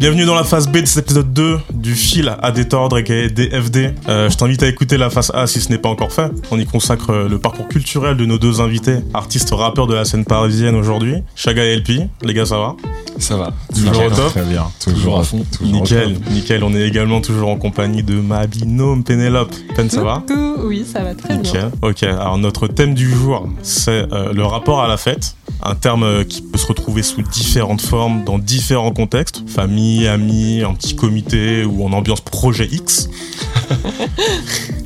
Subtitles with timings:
[0.00, 3.94] Bienvenue dans la phase B de cet épisode 2 du fil à détordre et DFD.
[4.08, 6.30] Euh, je t'invite à écouter la phase A si ce n'est pas encore fait.
[6.52, 10.04] On y consacre euh, le parcours culturel de nos deux invités, artistes rappeurs de la
[10.04, 11.16] scène parisienne aujourd'hui.
[11.34, 12.76] Chaga et LP, les gars ça va?
[13.18, 13.52] Ça va.
[13.74, 14.30] Toujours au top?
[14.30, 14.66] Très bien.
[14.78, 15.44] Toujours à fond.
[15.50, 16.62] Toujours Nickel, nickel.
[16.62, 19.52] On est également toujours en compagnie de ma binôme Pénélope.
[19.74, 20.22] Pen, ça va?
[20.28, 21.42] Coucou, oui, ça va très bien.
[21.42, 21.70] Nickel.
[21.82, 25.34] Ok, alors notre thème du jour, c'est euh, le rapport à la fête.
[25.62, 29.42] Un terme euh, qui peut se retrouver sous différentes formes, dans différents contextes.
[29.48, 33.08] Famille, amis, un petit comité ou en ambiance projet X.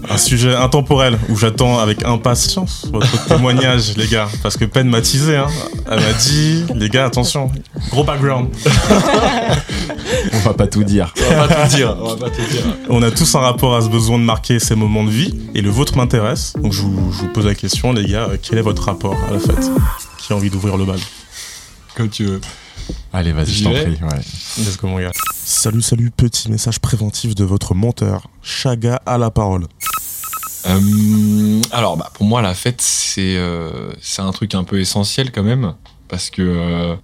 [0.08, 4.28] un sujet intemporel où j'attends avec impatience votre témoignage, les gars.
[4.42, 5.46] Parce que Pen m'a teasé, hein.
[5.90, 7.50] Elle m'a dit, les gars, attention,
[7.90, 8.48] gros background.
[10.32, 11.12] On va pas tout dire.
[11.30, 11.96] On va pas te dire.
[12.00, 12.62] On va pas te dire.
[12.88, 15.60] On a tous un rapport à ce besoin de marquer ces moments de vie, et
[15.62, 16.54] le vôtre m'intéresse.
[16.60, 19.16] Donc je vous, je vous pose la question, les gars, euh, quel est votre rapport
[19.28, 19.70] à la fête?
[20.22, 20.98] Qui a envie d'ouvrir le bal
[21.96, 22.40] Comme tu veux.
[23.12, 23.98] Allez, vas-y, je t'en prie.
[24.02, 24.20] Ouais.
[24.58, 25.12] Let's go, mon gars.
[25.34, 28.28] Salut, salut, petit message préventif de votre monteur.
[28.42, 29.66] Chaga à la parole.
[30.66, 35.32] Euh, alors, bah, pour moi, la fête, c'est euh, c'est un truc un peu essentiel
[35.32, 35.74] quand même.
[36.08, 36.94] Parce que euh,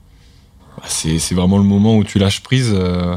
[0.77, 2.71] bah, c'est c'est vraiment le moment où tu lâches prise.
[2.73, 3.17] euh.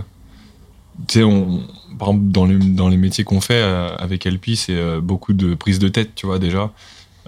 [1.08, 1.62] tu sais, on,
[2.00, 5.34] par exemple, dans les, dans les métiers qu'on fait euh, avec LP, c'est euh, beaucoup
[5.34, 6.72] de prise de tête, tu vois, déjà.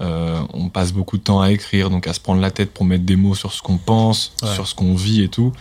[0.02, 2.84] Euh, on passe beaucoup de temps à écrire, donc à se prendre la tête pour
[2.86, 4.54] mettre des mots sur ce qu'on pense, Ouais.
[4.54, 5.52] sur ce qu'on vit et tout.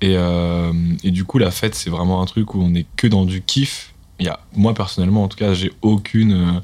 [0.00, 0.72] Et, euh,
[1.04, 3.42] et du coup, la fête, c'est vraiment un truc où on est que dans du
[3.42, 3.92] kiff.
[4.18, 6.60] Il y a, moi, personnellement, en tout cas, j'ai aucune, euh,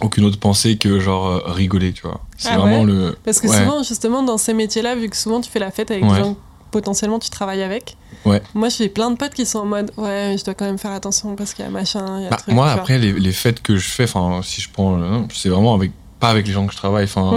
[0.00, 2.20] aucune autre pensée que genre rigoler, tu vois.
[2.38, 3.18] C'est Ah vraiment ouais le.
[3.24, 3.58] Parce que Ouais.
[3.58, 6.10] souvent, justement, dans ces métiers-là, vu que souvent tu fais la fête avec Ouais.
[6.16, 6.36] des gens
[6.76, 8.42] potentiellement tu travailles avec, Ouais.
[8.54, 10.90] moi j'ai plein de potes qui sont en mode ouais, je dois quand même faire
[10.92, 12.54] attention parce qu'il y a machin, il y a Bah, truc.
[12.54, 15.74] moi, après, les, les fêtes que je fais, enfin, si je prends, le- c'est vraiment
[15.74, 17.30] avec, pas avec les gens que je travaille, enfin,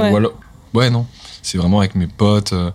[0.73, 0.89] Ouais.
[0.89, 1.05] non,
[1.41, 2.53] c'est vraiment avec mes potes.
[2.53, 2.71] euh,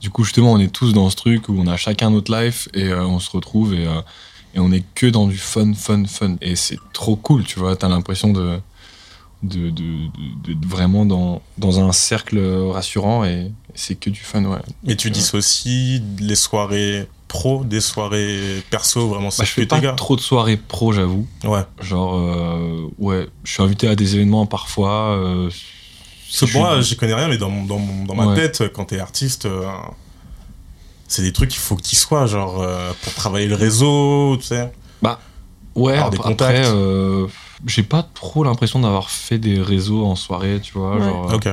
[0.00, 2.68] du coup, justement, on est tous dans ce truc où on a chacun notre life
[2.74, 4.00] et euh, on se retrouve et, euh,
[4.54, 6.34] et on est que dans du fun, fun, fun.
[6.40, 7.76] Et c'est trop cool, tu vois.
[7.76, 8.58] T'as l'impression de,
[9.42, 9.82] de, de,
[10.54, 12.38] de- vraiment dans, dans un cercle
[12.70, 14.58] rassurant et c'est que du fun, ouais.
[14.86, 15.12] Et tu Ouais.
[15.12, 19.92] dissocies les soirées pro des soirées perso, vraiment, Bah, je fais pas gars.
[19.92, 21.26] trop de soirées pro, j'avoue.
[21.44, 21.62] Ouais.
[21.80, 25.16] Genre, euh, ouais, je suis invité à des événements parfois.
[25.16, 25.50] euh,
[26.30, 28.34] je moi, j'y connais rien, mais dans, mon- dans, mon- dans ma Ouais.
[28.36, 29.64] tête, quand t'es artiste, euh,
[31.08, 34.70] c'est des trucs qu'il faut qu'ils soient, genre, euh, pour travailler le réseau, tu sais.
[35.74, 36.58] Ouais, avoir des après, contacts.
[36.66, 36.70] après,
[37.66, 40.96] j'ai pas trop l'impression d'avoir fait des réseaux en soirée, tu vois.
[40.96, 41.00] Ouais.
[41.02, 41.48] Genre, euh, Ok.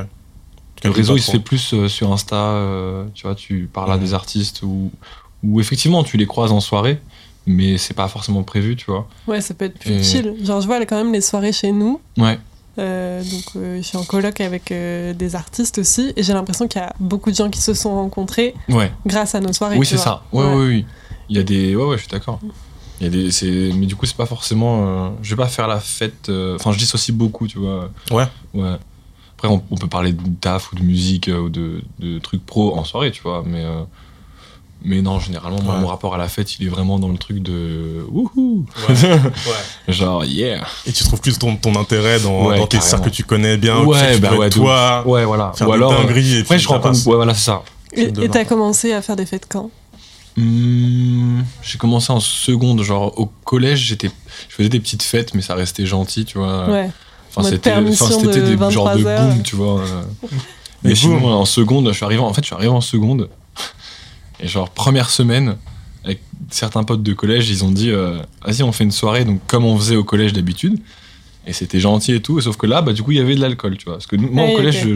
[0.82, 3.98] Le réseau, il se fait plus euh, sur Insta, euh, tu vois, tu parles à
[3.98, 4.90] des artistes ou
[5.42, 7.00] ou effectivement tu les croises en soirée,
[7.46, 9.06] mais c'est pas forcément prévu, tu vois.
[9.26, 10.34] Ouais, ça peut être plus Et- chill.
[10.44, 12.00] Genre, je vois quand même les soirées chez nous.
[12.18, 12.38] Ouais,
[12.78, 16.66] Euh, donc, euh, je suis en coloc avec euh, des artistes aussi, et j'ai l'impression
[16.68, 18.90] qu'il y a beaucoup de gens qui se sont rencontrés ouais.
[19.04, 19.76] grâce à nos soirées.
[19.76, 20.22] oui, c'est ça.
[20.32, 20.54] Ouais, Ouais.
[20.54, 20.86] ouais, oui.
[21.28, 21.76] Il y a des.
[21.76, 22.38] Ouais, ouais, je suis d'accord.
[23.00, 23.72] Il y a des.
[23.72, 25.06] Mais du coup, c'est pas forcément.
[25.06, 26.28] euh, Je vais pas faire la fête.
[26.28, 27.90] euh, Enfin, je dissocie beaucoup, tu vois.
[28.10, 28.24] Ouais.
[28.54, 28.76] Ouais.
[29.36, 32.44] Après, on, on peut parler de taf ou de musique euh, ou de, de trucs
[32.44, 33.42] pro en soirée, tu vois.
[33.46, 33.64] Mais.
[33.64, 33.82] euh,
[34.82, 35.80] Mais non, généralement, moi, Ouais.
[35.80, 38.04] mon rapport à la fête, il est vraiment dans le truc de.
[38.10, 38.94] Wouhou Ouais.
[39.12, 39.22] ouais.
[39.92, 43.14] Genre, yeah Et tu trouves plus ton, ton intérêt dans, Ouais, dans tes cercles que
[43.14, 45.52] tu connais bien, où tu sais Ouais, que tu bah ouais, toi, Ouais, voilà.
[45.54, 45.92] faire Ou des alors.
[45.94, 47.06] dingueries, et Après, puis je rencontre.
[47.06, 47.62] Ouais, voilà, c'est ça.
[47.94, 49.70] Et t'as commencé à faire des fêtes quand?
[50.36, 54.10] Hmm, j'ai commencé en seconde, genre au collège, j'étais,
[54.48, 56.68] je faisais des petites fêtes, mais ça restait gentil, tu vois.
[56.70, 56.90] Ouais.
[57.34, 59.34] Enfin, c'était, c'était de des genres de 23 heures.
[59.34, 59.80] boom, tu vois.
[59.80, 60.02] euh.
[60.82, 61.30] Mais Mais sinon, boum.
[61.32, 63.28] en seconde, je suis arrivé, en fait, je suis arrivé en seconde.
[64.40, 65.56] Et genre, première semaine,
[66.04, 66.20] avec
[66.50, 69.64] certains potes de collège, ils ont dit, euh, vas-y, on fait une soirée, donc comme
[69.66, 70.78] on faisait au collège d'habitude.
[71.46, 73.40] Et c'était gentil et tout, sauf que là, bah, du coup, il y avait de
[73.40, 73.94] l'alcool, tu vois.
[73.94, 74.86] Parce que nous- moi, Ah au oui, collège,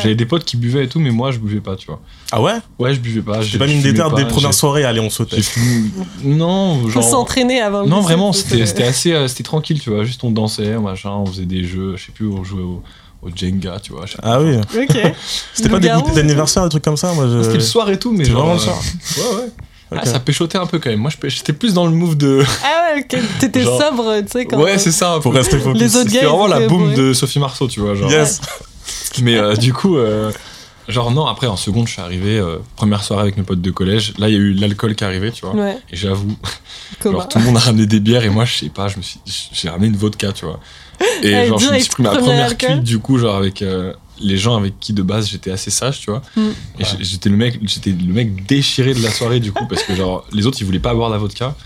[0.00, 2.00] j'avais des potes qui buvaient et tout, mais moi, je buvais pas, tu vois.
[2.30, 2.54] Ah ouais?
[2.78, 3.40] Ouais, je buvais pas.
[3.42, 5.38] J'ai je- pas mis une déterre des pas, premières j'ai- soirées, allez, on sautait.
[6.22, 7.02] Non, Faut genre.
[7.04, 10.04] s'entraîner avant Non, vraiment, faut c'était se- c'était assez euh, c'était tranquille, tu vois.
[10.04, 12.82] Juste on dansait, machin, on faisait des jeux, je sais plus, on jouait au,
[13.22, 14.04] au Jenga, tu vois.
[14.22, 14.56] Ah oui.
[14.56, 14.96] Ok.
[15.52, 17.26] C'était pas des goûters d'anniversaire, des trucs comme ça, moi.
[17.28, 17.42] Je...
[17.42, 18.46] C'était le soir et tout, mais C'est genre.
[18.46, 18.78] vraiment le euh, soir.
[19.16, 19.48] Ouais, ouais.
[19.90, 19.98] Ok.
[20.02, 20.98] Ah, ça péchotait un peu quand même.
[21.00, 22.44] Moi, j'étais plus dans le move de.
[22.64, 23.04] Ah ouais,
[23.40, 25.18] t'étais Genre- sobre, tu sais, quand ouais, c'est ça.
[25.22, 25.80] Pour rester focus.
[25.80, 26.94] Les autres C'était vraiment la bourrés.
[26.94, 27.94] de Sophie Marceau, tu vois.
[27.94, 28.10] Genre.
[28.10, 28.40] Yes.
[29.22, 30.30] Mais euh, du coup, euh,
[30.88, 33.70] genre, non, après, en seconde, je suis arrivé, euh, première soirée avec mes potes de
[33.70, 34.12] collège.
[34.18, 35.54] Là, il y a eu l'alcool qui est arrivé, tu vois.
[35.54, 36.36] Ouais, Et j'avoue,
[37.00, 38.96] comment genre, tout le monde a ramené des bières et moi, je sais pas, je
[38.98, 39.20] me suis,
[39.52, 40.60] j'ai ramené une vodka, tu vois.
[41.22, 43.92] Et Ah, genre, je me suis pris ma première cuite, du coup, genre, avec euh,
[44.20, 46.22] les gens avec qui de base j'étais assez sage, tu vois.
[46.36, 46.48] Mm.
[46.80, 49.94] Et j'étais le mec, j'étais le mec déchiré de la soirée, du coup, parce que
[49.94, 51.56] genre, les autres, ils voulaient pas boire la vodka.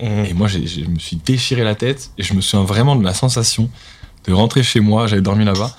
[0.00, 0.26] Mhm.
[0.26, 3.14] Et moi, je me suis déchiré la tête et je me souviens vraiment de la
[3.14, 3.68] sensation
[4.26, 5.06] de rentrer chez moi.
[5.06, 5.76] J'avais dormi là-bas.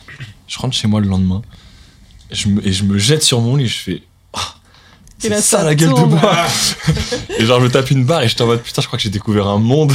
[0.47, 1.41] Je rentre chez moi le lendemain
[2.31, 3.67] et je me, et je me jette sur mon lit.
[3.67, 4.03] Je fais.
[5.19, 6.09] C'est là, ça, ça la gueule tourne.
[6.11, 6.45] de bois.
[7.37, 8.97] et genre, je me tape une barre et je suis en mode putain, je crois
[8.97, 9.91] que j'ai découvert un monde.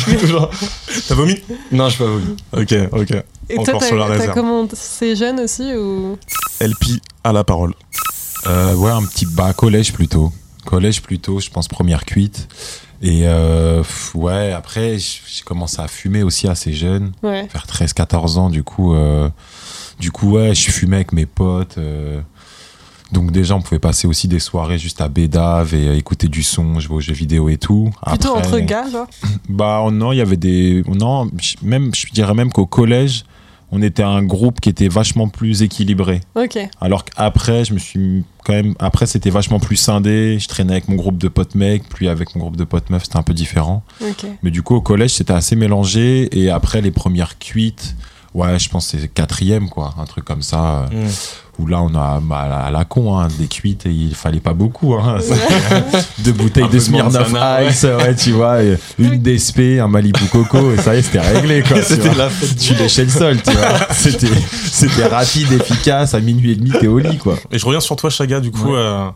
[1.09, 1.35] T'as vomi?
[1.73, 2.25] Non, je pas voulu.
[2.53, 3.25] Ok, ok.
[3.49, 4.35] Et Encore toi, sur la t'as réserve.
[4.35, 6.19] commencé jeune aussi ou?
[6.61, 7.75] LP à la parole.
[8.47, 10.33] Euh, ouais, un petit bas collège plutôt.
[10.65, 12.49] Collège plutôt, je pense première cuite.
[13.03, 17.47] Et euh, pff, ouais, après, j'ai commencé à fumer aussi assez jeune, Ouais.
[17.53, 18.49] vers 13-14 ans.
[18.51, 19.29] Du coup, euh,
[19.99, 21.77] du coup, ouais, je fumais avec mes potes.
[23.13, 26.43] Donc déjà, on pouvait passer aussi des soirées juste à Bédave et euh, écouter du
[26.43, 27.91] son, jouer aux jeux vidéo et tout.
[28.07, 29.07] Plutôt Après- entre gars, genre
[29.49, 33.25] Bah oh non, il y avait des non, je- même je dirais même qu'au collège,
[33.71, 36.21] on était un groupe qui était vachement plus équilibré.
[36.37, 36.59] Ok.
[36.81, 40.89] Alors qu'après, je me suis quand même après c'était vachement plus scindé, je traînais avec
[40.89, 43.35] mon groupe de potes mecs, puis avec mon groupe de potes meufs, c'était un peu
[43.35, 43.83] différent.
[44.01, 44.27] Ok.
[44.43, 47.95] Mais du coup au collège, c'était assez mélangé et après les premières cuites
[48.35, 49.95] Ouais, je pense que c'est quatrième, quoi.
[49.97, 50.89] Un truc comme ça.
[50.93, 51.11] euh, Mm.
[51.59, 54.55] Où là, on a bah, à la- con, hein, des cuites et il fallait pas
[54.55, 54.95] beaucoup.
[54.95, 55.19] Hein.
[56.19, 57.33] Deux bouteilles Un de Smirnoff.
[57.69, 58.63] Ice, ouais, tu vois.
[58.63, 61.79] et une DSP, un Malibu Coco, et ça y est, c'était réglé, quoi.
[61.79, 62.25] tu C'était vois.
[62.25, 63.79] la fête Tu léchais le sol, tu vois.
[63.93, 64.27] C'était,
[64.71, 66.15] c'était rapide, efficace.
[66.15, 67.37] À minuit et demi, t'es au lit, quoi.
[67.53, 68.73] Et je reviens sur toi, Chaga, du coup.
[68.73, 68.79] Ouais.
[68.79, 69.09] euh,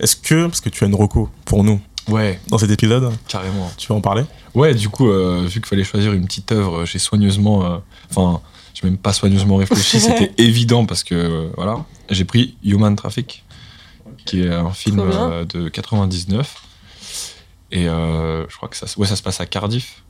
[0.00, 3.70] Est-ce que, parce que tu as une reco pour nous Ouais, dans cet épisode, carrément.
[3.76, 4.22] tu vas en parler?
[4.54, 7.64] Ouais, du coup, euh, vu qu'il fallait choisir une petite œuvre, j'ai soigneusement.
[7.64, 7.76] euh,
[8.10, 8.40] Enfin,
[8.80, 11.84] j'ai même pas soigneusement réfléchi, c'était évident parce que, euh, voilà.
[12.10, 13.44] J'ai pris Human Traffic,
[14.24, 16.54] qui est un film euh, de 99.
[17.70, 20.02] Et euh, je crois que ça, ouais, ça se passe à Cardiff.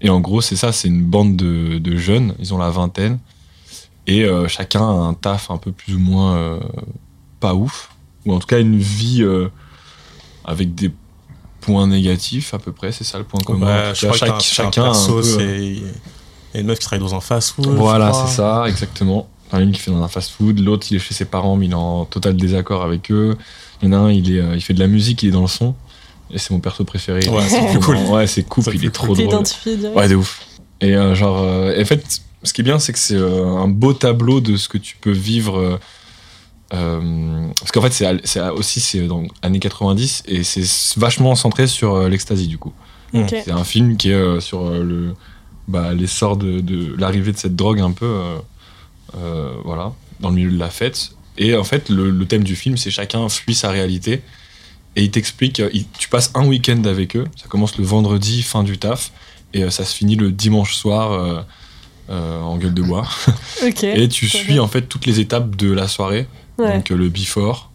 [0.00, 3.18] Et en gros, c'est ça, c'est une bande de, de jeunes, ils ont la vingtaine.
[4.06, 6.60] Et euh, chacun a un taf un peu plus ou moins euh,
[7.40, 7.90] pas ouf.
[8.26, 9.48] Ou en tout cas, une vie euh,
[10.44, 10.92] avec des
[11.60, 13.94] points négatifs à peu près, c'est ça le point commun.
[13.94, 15.22] Je crois chaque- un chacun a un perso, peu,
[16.54, 17.66] c'est- Il y a une meuf qui travaille dans un fast-food.
[17.66, 19.28] Voilà, c'est ça, exactement.
[19.48, 21.72] Enfin, une qui fait dans un fast-food, l'autre il est chez ses parents, mais il
[21.72, 23.36] est en total désaccord avec eux.
[23.82, 25.32] Il y en a un, il, est, euh, il fait de la musique, il est
[25.32, 25.74] dans le son.
[26.30, 27.28] Et c'est mon perso préféré.
[27.28, 27.96] Ouais, c'est cool.
[27.96, 29.20] Ouais, c'est cool, il est trop drôle.
[29.20, 29.96] identifié direct.
[29.96, 30.40] Ouais, de ouf.
[30.80, 32.02] Et euh, genre, euh, et en fait,
[32.42, 34.96] ce qui est bien, c'est que c'est euh, un beau tableau de ce que tu
[34.96, 35.58] peux vivre.
[35.58, 35.78] euh,
[36.72, 37.92] euh, parce qu'en fait,
[38.24, 40.64] c'est aussi c'est dans les années 90 et c'est
[40.98, 42.72] vachement centré sur euh, l'ecstasy du coup.
[43.28, 45.14] C'est un film qui est euh, sur euh, le
[45.68, 48.36] bah, l'essor de, de l'arrivée de cette drogue un peu, euh,
[49.16, 51.12] euh, voilà, dans le milieu de la fête.
[51.38, 54.22] Et en fait, le, le thème du film, c'est chacun fuit sa réalité.
[54.96, 57.24] Et il t'explique, euh, il- tu passes un week-end avec eux.
[57.36, 59.10] Ça commence le vendredi, fin du taf,
[59.52, 61.40] et euh, ça se finit le dimanche soir euh,
[62.10, 63.08] euh, en gueule de bois.
[63.96, 64.62] Et tu suis bien.
[64.62, 66.28] en fait toutes les étapes de la soirée.
[66.58, 66.76] Ouais.
[66.76, 67.70] Donc euh, le before,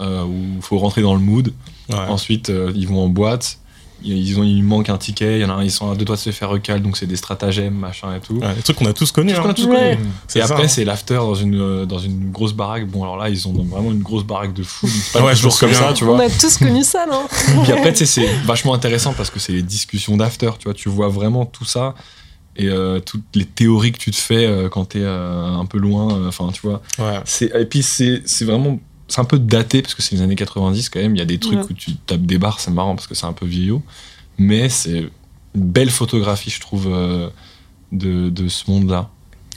[0.00, 1.52] euh, où il faut rentrer dans le mood.
[1.90, 1.96] Ouais.
[1.96, 3.58] Ensuite, euh, ils vont en boîte.
[4.04, 5.38] Ils, ont, il manque un ticket.
[5.38, 6.96] Il y en a un, ils sont à deux doigts de se faire recal, donc
[6.96, 8.34] c'est des stratagèmes, machin et tout.
[8.36, 9.32] Ouais, les trucs qu'on a tous connus.
[9.32, 9.52] A hein.
[9.54, 9.96] tous Ouais.
[9.96, 10.08] connu.
[10.28, 10.68] C'est Et ça, après, hein.
[10.68, 12.86] c'est l'after dans une, euh, dans une grosse baraque.
[12.86, 14.86] Bon, alors là, ils ont vraiment une grosse baraque de fou.
[15.12, 16.24] Pas Ouais, je me toujours comme ça, tu On vois.
[16.24, 17.22] a tous connu ça, non
[17.64, 20.74] Puis après, tu sais, c'est vachement intéressant parce que c'est les discussions d'after, tu vois.
[20.74, 21.94] Tu vois vraiment tout ça
[22.58, 25.78] et euh, toutes les théories que tu te fais euh, quand t'es euh, un peu
[25.78, 26.14] loin.
[26.16, 26.80] euh, Enfin, tu vois.
[26.98, 27.20] Ouais.
[27.60, 28.78] Et puis, c'est, c'est vraiment.
[29.08, 31.14] C'est un peu daté parce que c'est les années 90 quand même.
[31.14, 31.64] Il y a des trucs Ouais.
[31.70, 33.82] où tu tapes des barres, c'est marrant parce que c'est un peu vieillot.
[34.38, 35.10] Mais c'est une
[35.54, 37.28] belle photographie, je trouve, euh,
[37.92, 39.08] de, de ce monde-là.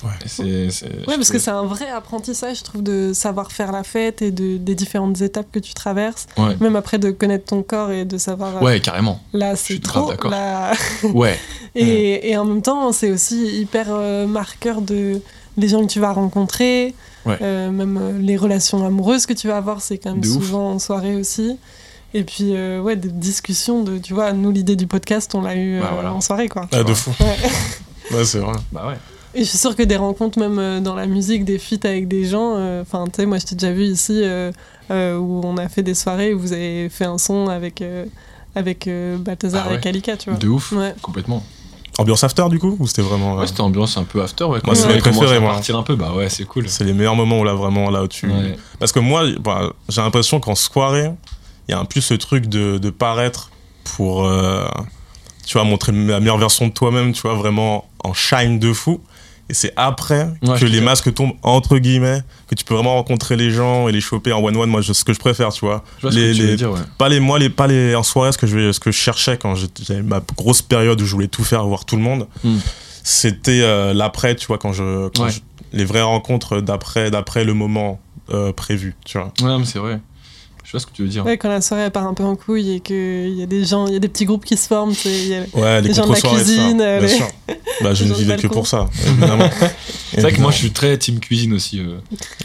[0.01, 0.09] Ouais.
[0.39, 4.31] Ouais, parce que c'est un vrai apprentissage, je trouve, de savoir faire la fête et
[4.31, 6.27] de, des différentes étapes que tu traverses.
[6.37, 6.55] Ouais.
[6.61, 8.57] Même après de connaître ton corps et de savoir.
[8.57, 9.21] euh, Ouais, carrément.
[9.33, 10.09] Là, c'est trop.
[10.09, 10.31] d'accord.
[10.31, 10.71] Là...
[11.13, 11.37] Ouais.
[11.75, 15.21] et, et en même temps, c'est aussi hyper euh, marqueur de
[15.57, 16.93] les gens que tu vas rencontrer.
[17.25, 17.37] Ouais.
[17.41, 20.33] Euh, même euh, les relations amoureuses que tu vas avoir, c'est quand même De ouf.
[20.35, 21.57] souvent en soirée aussi.
[22.13, 23.97] Et puis, euh, ouais, des discussions de.
[23.99, 26.13] Tu vois, nous, l'idée du podcast, on l'a eu Bah, voilà.
[26.13, 26.67] en soirée, quoi.
[26.71, 27.11] Ah, de fou.
[27.19, 27.35] Ouais.
[28.11, 28.53] Ouais, c'est vrai.
[28.71, 28.95] Bah ouais.
[29.35, 32.25] Et je suis sûre que des rencontres, même dans la musique, des feats avec des
[32.25, 34.51] gens, euh, enfin, tu sais, moi je t'ai déjà vu ici euh,
[34.89, 38.05] euh, où on a fait des soirées où vous avez fait un son avec, euh,
[38.55, 39.77] avec euh, Balthazar Ah ouais.
[39.77, 40.39] et Kalika, tu vois.
[40.39, 40.71] De ouf.
[40.71, 40.95] Ouais.
[41.03, 41.43] Complètement.
[41.99, 43.35] Ambiance after, du coup Ou c'était vraiment.
[43.35, 44.59] euh, Ouais, c'était ambiance un peu after, ouais.
[44.61, 45.51] Quand Moi, c'est mes préférés, moi.
[45.51, 46.67] partir un peu, bah ouais, c'est cool.
[46.69, 48.27] C'est les meilleurs moments où là, vraiment, là où tu.
[48.27, 48.57] Ouais.
[48.79, 51.11] Parce que moi, bah, j'ai l'impression qu'en soirée,
[51.67, 53.51] il y a un peu ce truc de, de paraître
[53.83, 54.65] pour, euh,
[55.45, 59.01] tu vois, montrer la meilleure version de toi-même, tu vois, vraiment en shine de fou.
[59.49, 63.35] Et c'est après Ouais, que les masques tombent, entre guillemets, que tu peux vraiment rencontrer
[63.35, 64.69] les gens et les choper en one-one.
[64.69, 65.83] Moi, je- ce que je préfère, tu vois.
[65.97, 66.79] Je vois ce Les- que tu les- veux dire, ouais.
[66.99, 69.37] Pas les, moi, les, pas les, en soirée, ce que je, ce que je cherchais
[69.37, 72.57] quand j'avais ma grosse période où je voulais tout faire, voir tout le monde, Hmm.
[73.03, 75.31] c'était euh, l'après, tu vois, quand je, quand Ouais.
[75.31, 75.39] je-
[75.73, 77.99] les vraies rencontres d'après, d'après le moment
[78.31, 79.31] euh, prévu, tu vois.
[79.41, 79.99] Ouais, mais c'est vrai.
[80.69, 81.25] Je vois ce que tu veux dire.
[81.25, 83.65] Ouais, quand la soirée elle part un peu en couille et qu'il y a des
[83.65, 85.87] gens, il y a des petits groupes qui se forment, sais, y a- Ouais, les
[85.87, 87.27] Les gens de la cuisine, bien les- sûr.
[87.81, 89.49] Bah, je ne vivais que pour ça, évidemment.
[90.13, 91.79] C'est vrai que moi, je suis très team cuisine aussi.
[91.79, 91.97] euh.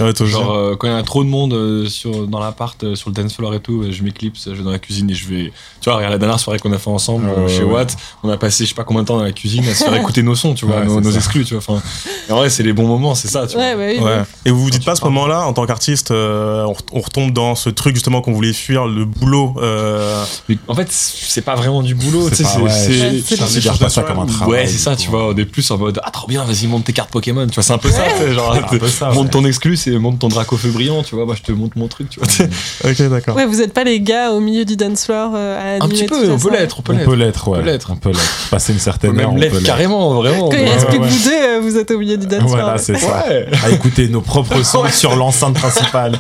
[0.05, 0.27] Ouais, toi.
[0.27, 3.15] Genre, euh, quand il y a trop de monde euh, sur, dans l'appart, sur le
[3.15, 5.53] dance floor et tout, je m'éclipse, je vais dans la cuisine et je vais.
[5.81, 7.73] Tu vois, regarde la dernière soirée qu'on a fait ensemble euh, chez ouais.
[7.73, 9.83] Watt, on a passé je sais pas combien de temps dans la cuisine à se
[9.85, 11.63] faire écouter nos sons, tu vois, Ouais, nos, exclus, tu vois.
[11.67, 11.83] Enfin,
[12.31, 13.85] en vrai, c'est les bons moments, c'est ça, tu Ouais, vois.
[14.09, 14.27] bah oui.
[14.47, 17.55] Et vous vous dites pas à ce moment-là, en tant qu'artiste, on, on retombe dans
[17.57, 19.55] ce truc justement qu'on voulait fuir, le boulot.
[19.63, 20.25] euh,
[20.69, 22.61] en fait, c'est pas vraiment du boulot, sais, pas- c'est.
[22.61, 24.53] ouais, c'est- c'est- pas ça comme un travail.
[24.63, 25.29] Ouais, c'est ça, tu vois.
[25.29, 27.63] On est plus en mode Ah, trop bien, vas-y, monte tes cartes Pokémon, tu vois.
[27.63, 29.31] C'est un peu ça, genre, C'est un peu ça, monte ouais.
[29.31, 31.25] ton exclu, c'est monte ton draco feu brillant, tu vois.
[31.27, 32.29] Moi, je te montre mon truc, tu vois.
[32.91, 33.37] Ok, d'accord.
[33.37, 36.05] Ouais, vous êtes pas les gars au milieu du dance floor euh, à Un petit
[36.05, 37.09] peu, on peut l'être, on peut On l'être.
[37.11, 37.59] peut l'être, ouais.
[37.61, 37.91] peut l'être.
[37.93, 38.49] On peut l'être.
[38.51, 39.63] Passer une On certaine heure, on peut l'être.
[39.63, 40.49] carrément, vraiment.
[40.49, 42.27] Quand il Ouais, reste plus ouais, que vous deux, euh, vous êtes au milieu du
[42.27, 42.51] dance floor.
[42.51, 43.25] Voilà, c'est ça.
[43.63, 46.19] À écouter nos propres sons sur l'enceinte principale.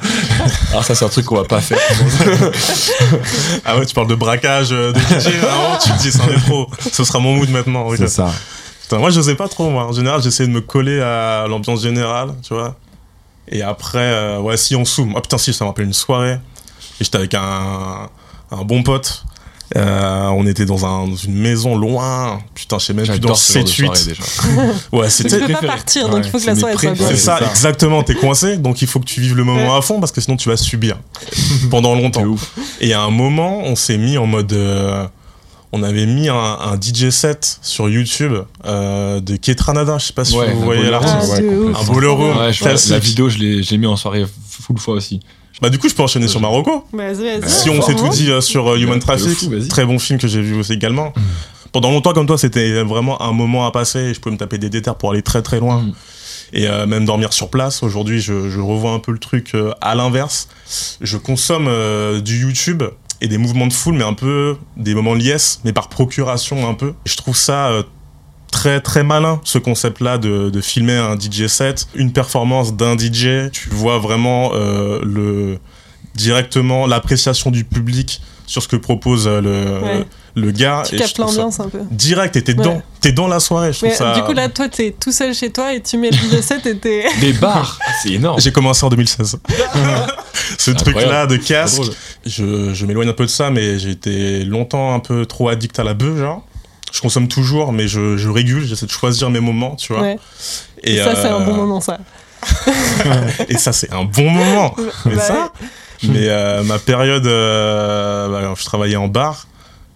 [0.70, 1.78] Alors ça c'est un truc qu'on va pas faire.
[3.64, 6.40] Ah ouais, tu parles de braquage, euh, de DJ, vraiment, tu te dis, c'en est
[6.46, 6.68] trop.
[6.92, 7.88] Ce sera mon mood maintenant.
[7.96, 8.32] C'est ça.
[8.82, 9.84] Putain, moi, je sais pas trop, moi.
[9.86, 12.76] En général, j'essaie de me coller à l'ambiance générale, tu vois.
[13.48, 15.14] Et après, euh, ouais, si on zoome.
[15.16, 16.38] Ah putain, si, ça me rappelle une soirée.
[17.00, 18.08] Et j'étais avec un,
[18.50, 19.24] un bon pote.
[19.76, 22.38] Euh, on était dans, un, dans une maison loin.
[22.54, 23.74] Putain, je sais même plus dans J'adore ce genre de 7-8.
[23.86, 24.22] soirée déjà.
[24.92, 25.40] Ouais, Tu c'était.
[25.40, 27.08] peux pas partir, donc Ouais, il faut que la soirée soit bien.
[27.08, 27.50] C'est ça, c'est ça.
[27.50, 28.02] exactement.
[28.02, 29.78] T'es coincé, donc il faut que tu vives le moment Ouais.
[29.78, 30.98] à fond parce que sinon tu vas subir
[31.70, 32.20] pendant longtemps.
[32.20, 32.52] C'est ouf.
[32.80, 34.52] Et à un moment, on s'est mis en mode.
[34.52, 35.06] euh,
[35.72, 38.32] on avait mis un, un DJ set sur YouTube
[38.64, 39.98] euh, de Ketranada.
[39.98, 41.42] Je sais pas si Ouais, vous voyez l'artiste.
[41.74, 41.80] Ah.
[41.80, 45.18] Un bolero la vidéo je l'ai je l'ai mis en soirée full fois aussi.
[45.62, 46.84] Bah du coup, je peux enchaîner sur Marocco.
[46.92, 47.48] Vas-y, vas-y.
[47.50, 49.68] Si on s'est tout dit euh, sur euh, Human De Traffic, fou, vas-y.
[49.68, 51.12] très bon film que j'ai vu aussi également.
[51.72, 53.98] Pendant longtemps comme toi, c'était vraiment un moment à passer.
[54.00, 55.82] et Je pouvais me taper des déterres pour aller très très loin.
[55.82, 55.92] Mm.
[56.52, 57.82] et euh, même dormir sur place.
[57.82, 60.48] Aujourd'hui, je, je revois un peu le truc à l'inverse.
[61.00, 62.82] Je consomme euh, du YouTube
[63.20, 66.74] et des mouvements de foule, mais un peu des moments liesse, mais par procuration un
[66.74, 66.92] peu.
[67.06, 67.82] Je trouve ça euh,
[68.54, 73.50] très très malin ce concept-là de, de filmer un DJ set, une performance d'un DJ.
[73.52, 75.58] Tu vois vraiment euh, le
[76.14, 80.04] directement l'appréciation du public sur ce que propose euh, le, Ouais.
[80.36, 80.84] le gars.
[80.88, 81.80] Tu captes l'ambiance un peu.
[81.90, 82.74] Direct, et t'es dedans.
[82.76, 82.82] Ouais.
[83.00, 83.72] T'es dans la soirée.
[83.72, 84.14] Je trouve Mais ça.
[84.14, 86.64] du coup, là, toi, t'es tout seul chez toi et tu mets le DJ set
[86.66, 87.06] et t'es.
[87.20, 88.40] Des bars, Ah, c'est énorme.
[88.40, 89.38] J'ai commencé en 2016.
[90.58, 91.82] Ce truc-là de casque,
[92.24, 95.76] je, je m'éloigne un peu de ça, mais j'ai été longtemps un peu trop addict
[95.78, 96.44] à la bœuf, genre.
[96.94, 100.02] Je consomme toujours, mais je, je régule, j'essaie de choisir mes moments, tu vois.
[100.02, 100.18] Ouais.
[100.84, 101.98] Et ça, c'est un euh, bon moment, ça.
[103.48, 104.76] Et ça, c'est un bon moment.
[105.04, 105.52] Mais Bah ça,
[106.04, 109.48] mais euh, ma période, euh, bah, alors, je travaillais en bar,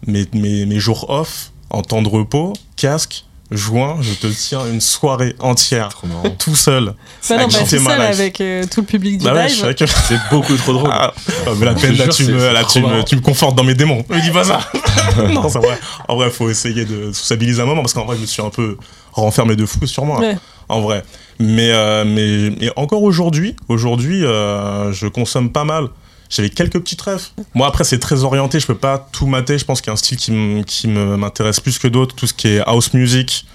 [0.09, 4.81] mes, mes, mes jours off, en temps de repos, casque, joint, je te tiens une
[4.81, 5.91] soirée entière,
[6.39, 6.95] tout seul.
[7.29, 9.75] Bah non, bah, ma seul avec euh, tout le public du Bah ouais, live.
[9.75, 10.91] que- C'est beaucoup trop drôle.
[10.93, 11.13] Ah,
[11.47, 13.65] ah, mais la peine, là, jure, tu me, là, tu me, tu me confortes dans
[13.65, 14.05] mes démons.
[14.09, 14.61] Me dis pas ça.
[15.33, 15.79] non, c'est vrai.
[16.09, 18.51] En vrai, faut essayer de sociabiliser un moment parce qu'en vrai, je me suis un
[18.51, 18.77] peu
[19.13, 20.21] renfermé de fou sur moi.
[20.21, 20.37] Ouais.
[20.69, 21.03] En vrai.
[21.39, 25.89] Mais, euh, mais, mais encore aujourd'hui, aujourd'hui, euh, je consomme pas mal.
[26.31, 27.29] J'avais quelques petits rêves.
[27.55, 28.61] Moi, après, c'est très orienté.
[28.61, 29.59] Je peux pas tout mater.
[29.59, 30.19] Je pense qu'il y a un style
[30.67, 32.15] qui m'intéresse plus que d'autres.
[32.15, 33.47] Tout ce qui est house music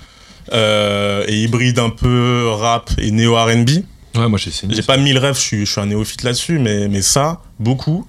[0.51, 3.69] euh, et hybride un peu rap et néo R&B.
[4.15, 4.51] Ouais, moi j'ai.
[4.69, 8.05] J'ai pas mille rêves, je suis, je suis un néophyte là-dessus, mais, mais ça, beaucoup.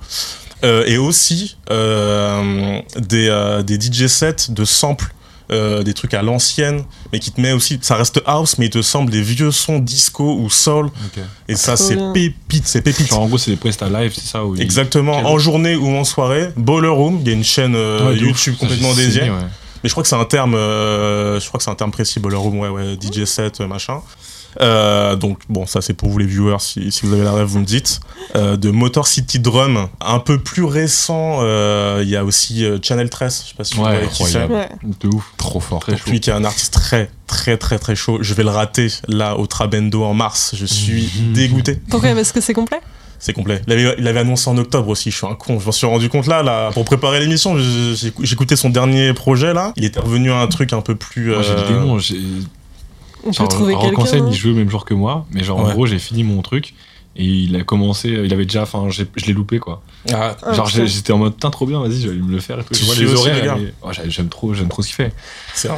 [0.63, 5.15] Euh, et aussi euh, des, des DJ sets de samples,
[5.53, 8.71] euh, des trucs à l'ancienne, mais qui te met aussi, ça reste house, mais il
[8.71, 10.91] te semble des vieux sons disco ou soul.
[11.49, 13.09] Et ça, c'est pépite, c'est pépite.
[13.09, 16.05] Genre en gros c'est des prestats live, c'est ça où Exactement, en journée ou en
[16.05, 16.51] soirée.
[16.57, 18.29] Boiler Room, il y a une chaîne euh, Ouais, de ouf.
[18.29, 19.23] YouTube complètement dédiée.
[19.23, 19.37] ouais.
[19.83, 22.19] Mais je crois que c'est un terme, euh, je crois que c'est un terme précis,
[22.19, 24.01] Boiler Room, ouais, ouais, DJ set, euh, machin.
[24.61, 27.47] Euh, donc bon, ça c'est pour vous les viewers, si, si vous avez la rêve,
[27.47, 28.01] vous me dites.
[28.37, 32.79] Euh, de Motor City Drum, un peu plus récent, euh, il y a aussi euh,
[32.83, 34.49] Channel 13, je sais pas si vous voyez qui c'est.
[34.49, 35.33] De ouf.
[35.37, 35.81] Trop fort.
[35.81, 36.11] Très chaud.
[36.11, 38.19] Lui qui est un artiste très très très très chaud.
[38.21, 40.55] Je vais le rater là au Trabendo en mars.
[40.57, 41.81] Je suis dégoûté.
[41.91, 42.15] Pourquoi?
[42.15, 42.81] Parce que c'est complet?
[43.19, 43.63] C'est complet.
[43.67, 45.11] Il avait, il avait annoncé en octobre aussi.
[45.11, 45.59] Je suis un con.
[45.59, 47.57] Je m'en suis rendu compte là, là pour préparer l'émission.
[48.21, 49.73] j'écoutais son dernier projet là.
[49.77, 51.31] Il était revenu à un truc un peu plus.
[51.31, 52.21] Moi j'ai euh, démon, j'ai
[53.25, 54.05] On peut Genre, trouver quelqu'un.
[54.07, 54.29] scène, hein.
[54.31, 56.75] il joue le même jour que moi, mais genre en gros, j'ai fini mon truc
[57.17, 59.83] et il a commencé, il avait déjà, enfin, je l'ai loupé quoi.
[60.13, 62.59] ah, Ah, genre j'étais en mode, putain, trop bien, vas-y, je vais me le faire
[62.59, 62.75] et tout.
[62.75, 65.13] Tu Je vois les horaires, les oh, j'ai- j'aime trop, j'aime trop ce qu'il fait.
[65.55, 65.69] c'est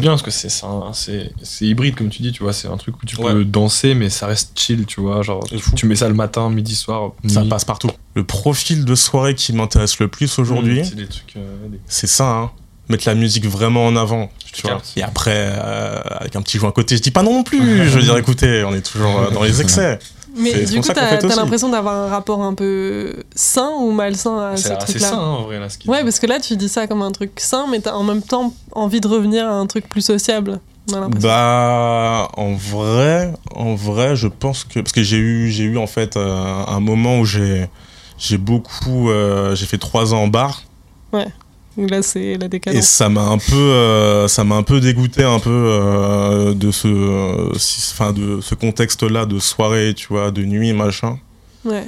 [0.00, 3.16] bien parce que c'est hybride comme tu dis, tu vois, c'est un truc où tu
[3.16, 5.72] peux danser, mais ça reste chill, tu vois, genre C'est fou.
[5.74, 7.48] tu mets ça le matin, midi, soir, Ça nuit.
[7.48, 7.90] passe partout.
[8.14, 11.34] Le profil de soirée qui m'intéresse le plus aujourd'hui, Mmh, c'est des trucs.
[11.36, 12.30] euh, des- c'est ça.
[12.30, 12.50] Hein.
[12.88, 14.30] Mettre la musique vraiment en avant.
[14.52, 14.82] Tu vois.
[14.96, 17.88] Et après, euh, avec un petit joint à côté, je dis pas non plus.
[17.88, 19.98] je veux dire, écoutez, on est toujours euh, dans les excès.
[20.36, 24.56] Mais C'est du coup, t'as l'impression d'avoir un rapport un peu sain ou malsain à
[24.56, 26.40] ce C'est assez truc-là sain, hein, en vrai, là, ce qu'il Ouais, parce que là,
[26.40, 29.46] tu dis ça comme un truc sain, mais t'as en même temps envie de revenir
[29.46, 30.58] à un truc plus sociable.
[30.86, 35.86] Bah, en vrai, en vrai, je pense que parce que j'ai eu, j'ai eu en
[35.86, 37.68] fait euh, un moment où j'ai,
[38.18, 40.62] j'ai beaucoup, euh, j'ai fait trois ans en bar
[41.76, 45.24] Donc Là, c'est la et ça m'a un peu, euh, ça m'a un peu dégoûté
[45.24, 50.30] un peu euh, de ce, euh, si- enfin de ce contexte-là de soirée, tu vois,
[50.30, 51.18] de nuit, machin.
[51.64, 51.84] Ouais.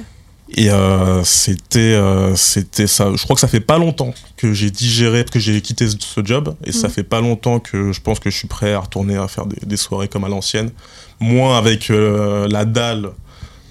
[0.55, 1.99] Et euh, c'était,
[2.35, 3.11] c'était ça.
[3.15, 6.21] Je crois que ça fait pas longtemps que j'ai digéré, que j'ai quitté ce- ce
[6.25, 6.91] job, et ça Mm.
[6.91, 9.57] fait pas longtemps que je pense que je suis prêt à retourner à faire des,
[9.65, 10.71] des soirées comme à l'ancienne,
[11.19, 13.11] moins avec la dalle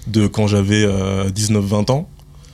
[0.07, 0.85] de quand j'avais
[1.31, 2.09] 19-20 ans,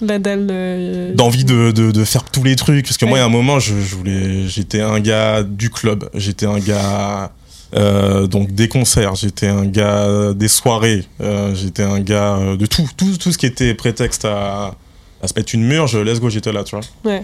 [0.05, 0.47] La dalle.
[0.51, 3.19] euh, d'envie de, de, de faire tous les trucs, parce que moi, Ouais.
[3.19, 7.31] y a un moment, je, je voulais, j'étais un gars du club, j'étais un gars
[7.75, 12.87] euh, donc des concerts, j'étais un gars des soirées, euh, j'étais un gars de tout,
[12.97, 14.75] tout, tout ce qui était prétexte à,
[15.21, 16.85] à se mettre une murge, let's go, j'étais là, tu vois.
[17.03, 17.23] Ouais.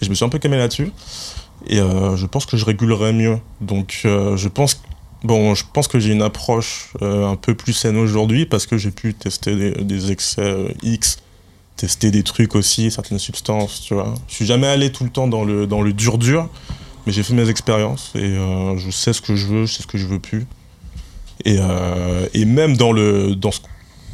[0.00, 0.90] Et je me suis un peu calmé là-dessus.
[1.68, 3.38] Et euh, je pense que je régulerai mieux.
[3.62, 4.82] Donc je pense,
[5.24, 8.90] bon, je pense que j'ai une approche un peu plus saine aujourd'hui parce que j'ai
[8.90, 11.16] pu tester des, des excès X,
[11.76, 14.14] tester des trucs aussi, certaines substances, tu vois.
[14.28, 16.48] Je suis jamais allé tout le temps dans le, dans le dur dur,
[17.06, 19.82] mais j'ai fait mes expériences et euh, je sais ce que je veux, je sais
[19.82, 20.46] ce que je veux plus.
[21.44, 23.60] Et, euh, et même dans, le, dans, ce-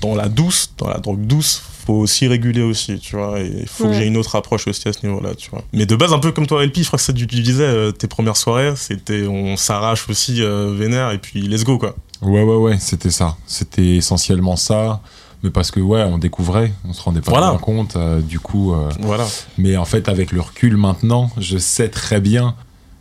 [0.00, 3.40] dans la douce, dans la drogue douce, faut aussi réguler aussi, tu vois.
[3.40, 5.62] Et il faut que j'ai une autre approche aussi à ce niveau-là, tu vois.
[5.72, 7.64] Mais de base, un peu comme toi, LP, je crois que ça, tu, tu disais,
[7.64, 11.94] euh, tes premières soirées, c'était on s'arrache aussi euh, vénère et puis let's go, quoi.
[12.20, 13.36] Ouais, ouais, ouais, c'était ça.
[13.46, 15.00] C'était essentiellement ça.
[15.42, 17.50] Mais parce que, ouais, on découvrait, on se rendait pas Voilà.
[17.50, 17.96] bien compte.
[17.96, 19.26] euh, du coup, euh, Voilà.
[19.58, 22.54] mais en fait, avec le recul maintenant, je sais très bien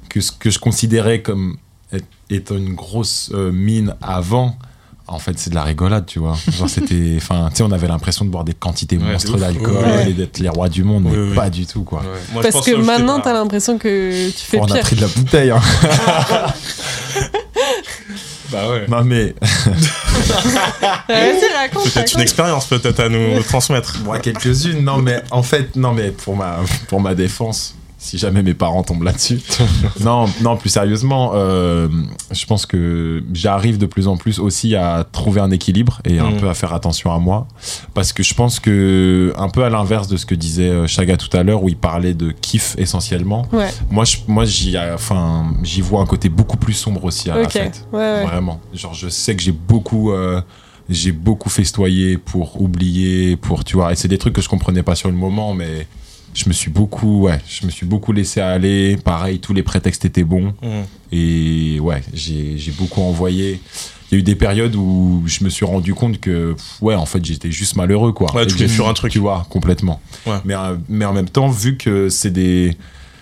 [0.10, 1.58] que ce que je considérais comme
[1.94, 4.58] être- étant une grosse euh, mine avant,
[5.08, 6.36] en fait, c'est de la rigolade, tu vois.
[6.48, 7.14] Genre, c'était.
[7.18, 10.10] Enfin, tu sais, on avait l'impression de boire des quantités Ouais, monstres d'alcool Ouais.
[10.10, 12.00] et d'être les rois du monde, mais pas du tout, quoi.
[12.00, 12.06] Ouais.
[12.34, 14.96] Moi, je Parce pense que j'étais maintenant, t'as l'impression que tu fais on a pris
[14.96, 15.62] de la bouteille, hein.
[18.52, 18.86] Bah ouais.
[18.88, 19.34] non, mais.
[21.08, 24.00] Peut-être une expérience peut-être à nous transmettre.
[24.04, 28.42] Moi, quelques-unes, non, mais en fait, non, mais pour ma, pour ma défense, si jamais
[28.42, 29.40] mes parents tombent là-dessus.
[30.02, 31.88] non, non, plus sérieusement, euh,
[32.32, 36.32] je pense que j'arrive de plus en plus aussi à trouver un équilibre et un
[36.32, 36.38] Mm.
[36.38, 37.48] peu à faire attention à moi.
[37.94, 41.16] Parce que je pense que, un peu à l'inverse de ce que disait euh, Chaga
[41.16, 45.54] tout à l'heure, où il parlait de kiff essentiellement, Ouais, moi, je, moi j'y, enfin,
[45.62, 47.52] j'y vois un côté beaucoup plus sombre aussi à la ok.
[47.52, 47.86] fête.
[47.94, 48.26] Ouais, ouais.
[48.26, 48.60] Vraiment.
[48.74, 50.42] Genre, je sais que j'ai beaucoup, euh,
[50.90, 54.82] j'ai beaucoup festoyé pour oublier, pour, tu vois, et c'est des trucs que je comprenais
[54.82, 55.86] pas sur le moment, mais
[56.34, 58.98] je me suis beaucoup, ouais, je me suis beaucoup laissé aller.
[58.98, 60.54] Pareil, tous les prétextes étaient bons.
[60.62, 60.82] Mm.
[61.12, 63.60] Et ouais, j'ai beaucoup envoyé.
[64.12, 67.06] Il y a eu des périodes où je me suis rendu compte que, ouais, en
[67.06, 68.34] fait, j'étais juste malheureux, quoi.
[68.36, 69.12] Ouais, tu j'ai- fuir un truc.
[69.12, 70.02] Tu vois, complètement.
[70.26, 70.38] Ouais.
[70.44, 72.78] Mais, euh, mais en même temps, vu que c'est des,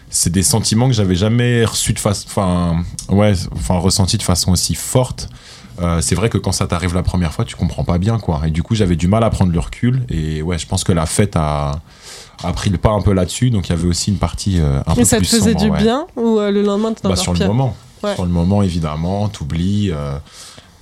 [0.10, 4.52] c'est des sentiments que j'avais jamais reçus de façon, enfin, ouais, enfin, ressentis de façon
[4.52, 5.30] aussi forte.
[5.82, 8.42] euh, c'est vrai que quand ça t'arrive la première fois, tu comprends pas bien, quoi.
[8.48, 10.04] Et du coup, j'avais du mal à prendre le recul.
[10.10, 11.82] Et ouais, je pense que la fête a,
[12.44, 13.50] a pris le pas un peu là-dessus.
[13.50, 15.52] Donc, il y avait aussi une partie euh, un peu Mais ça te plus faisait
[15.54, 15.78] sombre, du ouais.
[15.82, 17.76] bien ou euh, le lendemain, t'étais Bah, sur le moment.
[18.04, 18.16] Ouais.
[18.16, 19.92] Sur le moment, évidemment, t'oublies.
[19.92, 20.18] euh,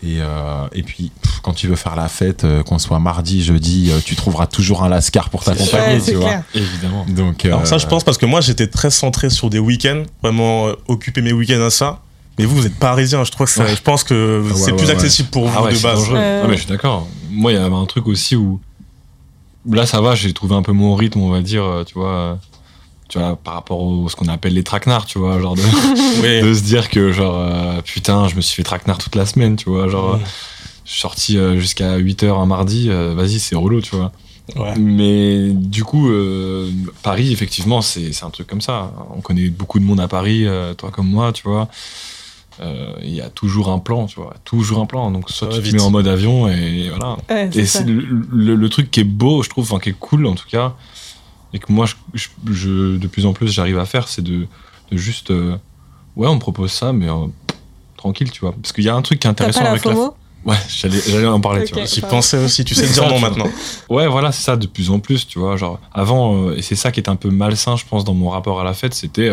[0.04, 3.44] et, euh, et puis, pff, quand tu veux faire la fête, euh, qu'on soit mardi,
[3.44, 6.26] jeudi, euh, tu trouveras toujours un lascar pour t'accompagner, Ouais, tu c'est vois.
[6.28, 6.44] clair.
[6.54, 7.06] Évidemment.
[7.10, 10.68] Donc, Alors ça, je pense parce que moi, j'étais très centré sur des week-ends, vraiment
[10.68, 12.02] euh, occuper mes week-ends à ça.
[12.38, 13.76] Mais vous, vous êtes parisien, je trouve que ça- Ouais.
[13.76, 14.92] je pense que Ah ouais, c'est ouais, plus ouais.
[14.94, 16.04] accessible pour vous Ah ouais, de base.
[16.14, 17.08] Euh, Ah, mais je suis d'accord.
[17.32, 18.60] Moi, il y avait un truc aussi où.
[19.70, 22.12] Là, ça va, j'ai trouvé un peu mon rythme, on va dire, euh, tu vois.
[22.14, 22.36] euh,
[23.10, 25.62] Tu vois, par rapport au ce qu'on appelle les traquenards, tu vois, genre de,
[26.22, 26.42] Oui.
[26.42, 29.56] de se dire que, genre, euh, putain, je me suis fait traquenard toute la semaine,
[29.56, 30.20] tu vois, genre,
[30.86, 34.12] je suis sorti jusqu'à 8h un mardi, euh, vas-y, c'est relou, tu vois.
[34.56, 34.74] Ouais.
[34.80, 36.70] Mais du coup, euh,
[37.04, 38.94] Paris, effectivement, c'est c'est un truc comme ça.
[39.14, 41.68] On connaît beaucoup de monde à Paris, euh, toi comme moi, tu vois.
[42.60, 44.34] Euh, Il y a toujours un plan, tu vois.
[44.44, 45.12] Toujours un plan.
[45.12, 47.18] Donc, soit tu te mets en mode avion et voilà.
[47.30, 48.00] Ouais, Et c'est le,
[48.32, 50.74] le- le truc qui est beau, je trouve, enfin, qui est cool en tout cas,
[51.54, 54.48] et que moi, je, je- je- de plus en plus, j'arrive à faire, c'est de,
[54.92, 55.32] de juste.
[55.32, 55.56] euh,
[56.16, 57.28] ouais, on me propose ça, mais euh,
[57.96, 58.54] tranquille, tu vois.
[58.54, 59.94] Parce qu'il y a un truc qui est intéressant pas la avec la.
[59.94, 60.16] FOMO
[60.46, 61.80] Ouais, j'allais j'allais en parler, tu Ok.
[61.80, 61.88] vois.
[61.88, 63.50] J'y pensais aussi, tu sais dire non tu maintenant.
[63.90, 65.58] Ouais, voilà, c'est ça, de plus en plus, tu vois.
[65.58, 68.30] Genre, avant, euh, et c'est ça qui est un peu malsain, je pense, dans mon
[68.30, 69.30] rapport à la fête, c'était.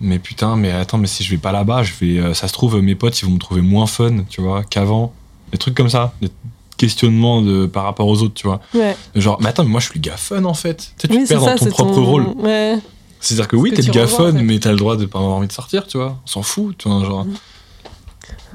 [0.00, 2.18] Mais putain, mais attends, mais si je vais pas là-bas, je vais.
[2.18, 5.12] euh, ça se trouve, mes potes, ils vont me trouver moins fun, tu vois, qu'avant.
[5.52, 6.30] Des trucs comme ça, des
[6.76, 8.60] questionnements de, par rapport aux autres, tu vois.
[8.74, 8.96] Ouais.
[9.14, 10.92] Genre, mais attends, mais moi, je suis le gars fun, en fait.
[10.98, 12.26] Tu sais, tu Oui, te perds ça, dans ton propre ton- rôle.
[12.38, 12.78] Ouais.
[13.20, 14.42] C'est-à-dire que oui, t'es le gars en fun, fait.
[14.42, 16.18] mais t'as le droit de pas avoir envie de sortir, tu vois.
[16.24, 17.24] On s'en fout, tu vois, genre.
[17.24, 17.34] Mm.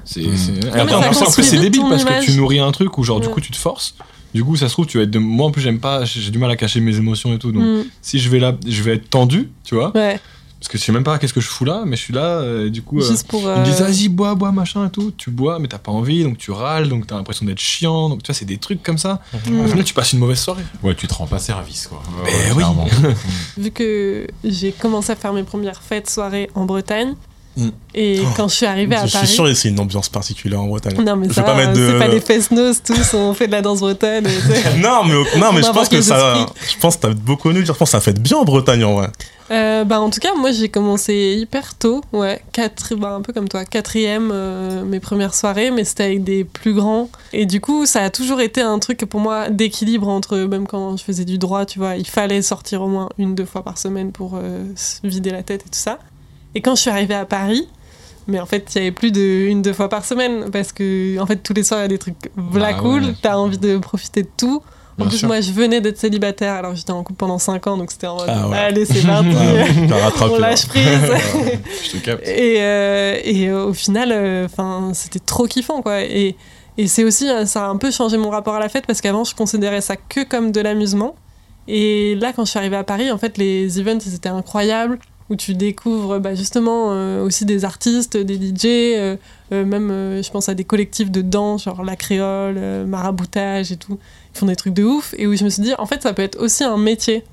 [0.04, 0.22] C'est.
[0.22, 0.90] Mm.
[0.94, 3.52] en plus, c'est débile parce que tu nourris un truc où, genre, du coup, tu
[3.52, 3.96] te forces.
[4.34, 5.20] Du coup, ça se trouve, tu vas être de.
[5.20, 6.04] Moi, en plus, j'aime pas.
[6.06, 7.52] J'ai du mal à cacher mes émotions et tout.
[7.52, 7.84] Donc, Mm.
[8.02, 9.92] si je vais là, je vais être tendu, tu vois.
[9.96, 10.20] Ouais,
[10.60, 12.40] Parce que je sais même pas qu'est-ce que je fous là, mais je suis là,
[12.40, 13.00] euh, et du coup.
[13.00, 13.42] euh, juste pour.
[13.42, 15.12] Ils me disent, euh, vas-y, bois, bois, machin et tout.
[15.16, 18.10] Tu bois, mais t'as pas envie, donc tu râles, donc t'as l'impression d'être chiant.
[18.10, 19.22] Donc, tu vois, c'est des trucs comme ça.
[19.48, 19.60] mm.
[19.60, 20.64] Au final, tu passes une mauvaise soirée.
[20.82, 22.02] Ouais, tu te rends pas service, quoi.
[22.24, 23.14] Mais Ouais, oui.
[23.58, 27.14] Vu que j'ai commencé à faire mes premières fêtes soirées en Bretagne,
[27.58, 27.70] Mm.
[27.96, 29.28] et Oh, quand je suis arrivée à Je suis Paris.
[29.28, 30.96] sûr que c'est une ambiance particulière en Bretagne.
[31.04, 33.52] Non, mais Je ça, pas mettre de- c'est pas des fest-noz tous, on fait de
[33.52, 34.28] la danse bretonne.
[34.28, 34.30] et
[34.82, 36.46] non, mais, non, mais je pense que ça.
[36.72, 37.66] Je pense que t'as beaucoup connu.
[37.66, 39.08] Je pense que ça fait bien en Bretagne en vrai.
[39.50, 43.32] Euh, bah, en tout cas, moi j'ai commencé hyper tôt, ouais, quatre, bah, un peu
[43.32, 47.10] comme toi, quatrième, euh, mes premières soirées, mais c'était avec des plus grands.
[47.32, 50.98] Et du coup, ça a toujours été un truc pour moi d'équilibre entre, même quand
[50.98, 53.78] je faisais du droit, tu vois, il fallait sortir au moins une, deux fois par
[53.78, 55.98] semaine pour euh, se vider la tête et tout ça.
[56.58, 57.68] Et quand je suis arrivée à Paris,
[58.28, 61.20] mais en fait, il y avait plus de une, deux fois par semaine, parce que
[61.20, 63.14] en fait, tous les soirs, il y a des trucs v'là Ah cool, ouais.
[63.22, 64.62] t'as envie de profiter de tout.
[65.00, 65.28] En Bien plus, sûr.
[65.28, 68.16] moi, je venais d'être célibataire, alors j'étais en couple pendant 5 ans, donc c'était en
[68.16, 68.58] mode, Ah ouais.
[68.58, 69.30] allez, c'est parti.
[70.22, 70.84] On lâche prise.
[71.86, 72.28] Je te capte.
[72.28, 74.12] et, euh, et euh, au final,
[74.46, 76.02] enfin, c'était trop kiffant, quoi.
[76.02, 76.36] Et,
[76.80, 79.02] et c'est aussi, euh, ça a un peu changé mon rapport à la fête parce
[79.02, 81.16] qu'avant, je considérais ça que comme de l'amusement.
[81.68, 84.98] Et là, quand je suis arrivée à Paris, en fait, les events, ils étaient incroyables.
[85.30, 89.18] Où tu découvres bah, justement euh, aussi des artistes, des DJ, euh,
[89.52, 94.00] euh, même je pense à des collectifs de danse, genre la créole, maraboutage et tout.
[94.34, 95.14] Ils font des trucs de ouf.
[95.18, 97.24] Et où je me suis dit, en fait, ça peut être aussi un métier.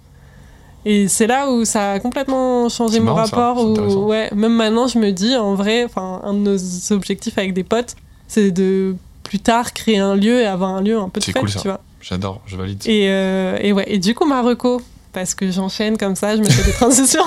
[0.84, 3.64] Et c'est là où ça a complètement changé mon marrant, rapport.
[3.64, 7.64] Où, ouais, même maintenant, je me dis, en vrai, un de nos objectifs avec des
[7.64, 7.94] potes,
[8.26, 11.38] c'est de plus tard créer un lieu et avoir un lieu un peu de fête,
[11.38, 11.60] cool, ça.
[11.60, 11.80] tu vois.
[12.00, 12.82] J'adore, je valide.
[12.86, 14.82] Et, et ouais, et du coup, Marocco,
[15.14, 17.24] parce que j'enchaîne comme ça, je me fais des transitions.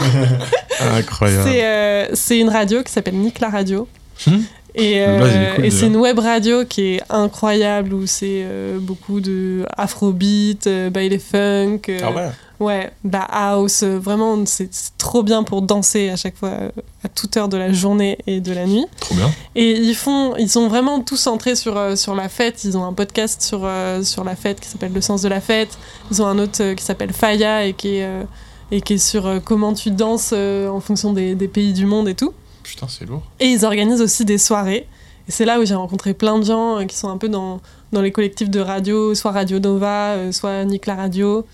[0.80, 1.50] Incroyable.
[1.50, 3.88] c'est euh, c'est une radio qui s'appelle Nick la radio.
[4.28, 4.42] Hmm.
[4.78, 9.22] Et, euh, cool, et c'est une web radio qui est incroyable où c'est euh, beaucoup
[9.22, 12.12] de afrobeat, euh, baile funk, euh, Ah
[12.60, 12.92] ouais?
[13.04, 13.84] la house.
[13.84, 16.52] vraiment, c'est trop bien pour danser à chaque fois,
[17.04, 18.86] à toute heure de la journée et de la nuit.
[19.00, 19.32] Trop bien.
[19.56, 22.64] Et ils font, ils sont vraiment tous centrés sur, sur la fête.
[22.64, 23.68] Ils ont un podcast sur,
[24.04, 25.78] sur la fête qui s'appelle Le sens de la fête.
[26.12, 28.10] Ils ont un autre qui s'appelle Faya et qui est,
[28.72, 32.16] et qui est sur comment tu danses en fonction des, des pays du monde et
[32.16, 32.34] tout.
[32.68, 33.24] Putain, c'est lourd.
[33.40, 34.88] Et ils organisent aussi des soirées.
[35.28, 37.62] Et c'est là où j'ai rencontré plein de gens euh, qui sont un peu dans,
[37.92, 41.46] dans les collectifs de radio, soit Radio Nova, euh, soit Nick Radio,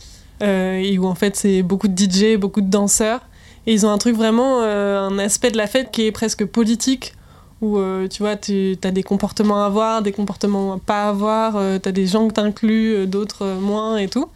[0.41, 3.21] euh, et où en fait c'est beaucoup de DJ, beaucoup de danseurs.
[3.65, 7.13] Et ils ont un truc vraiment, un aspect de la fête qui est presque politique,
[7.62, 11.88] où tu vois, tu as des comportements à avoir, des comportements à pas avoir, tu
[11.88, 14.28] as des gens que t'inclus, d'autres moins et tout.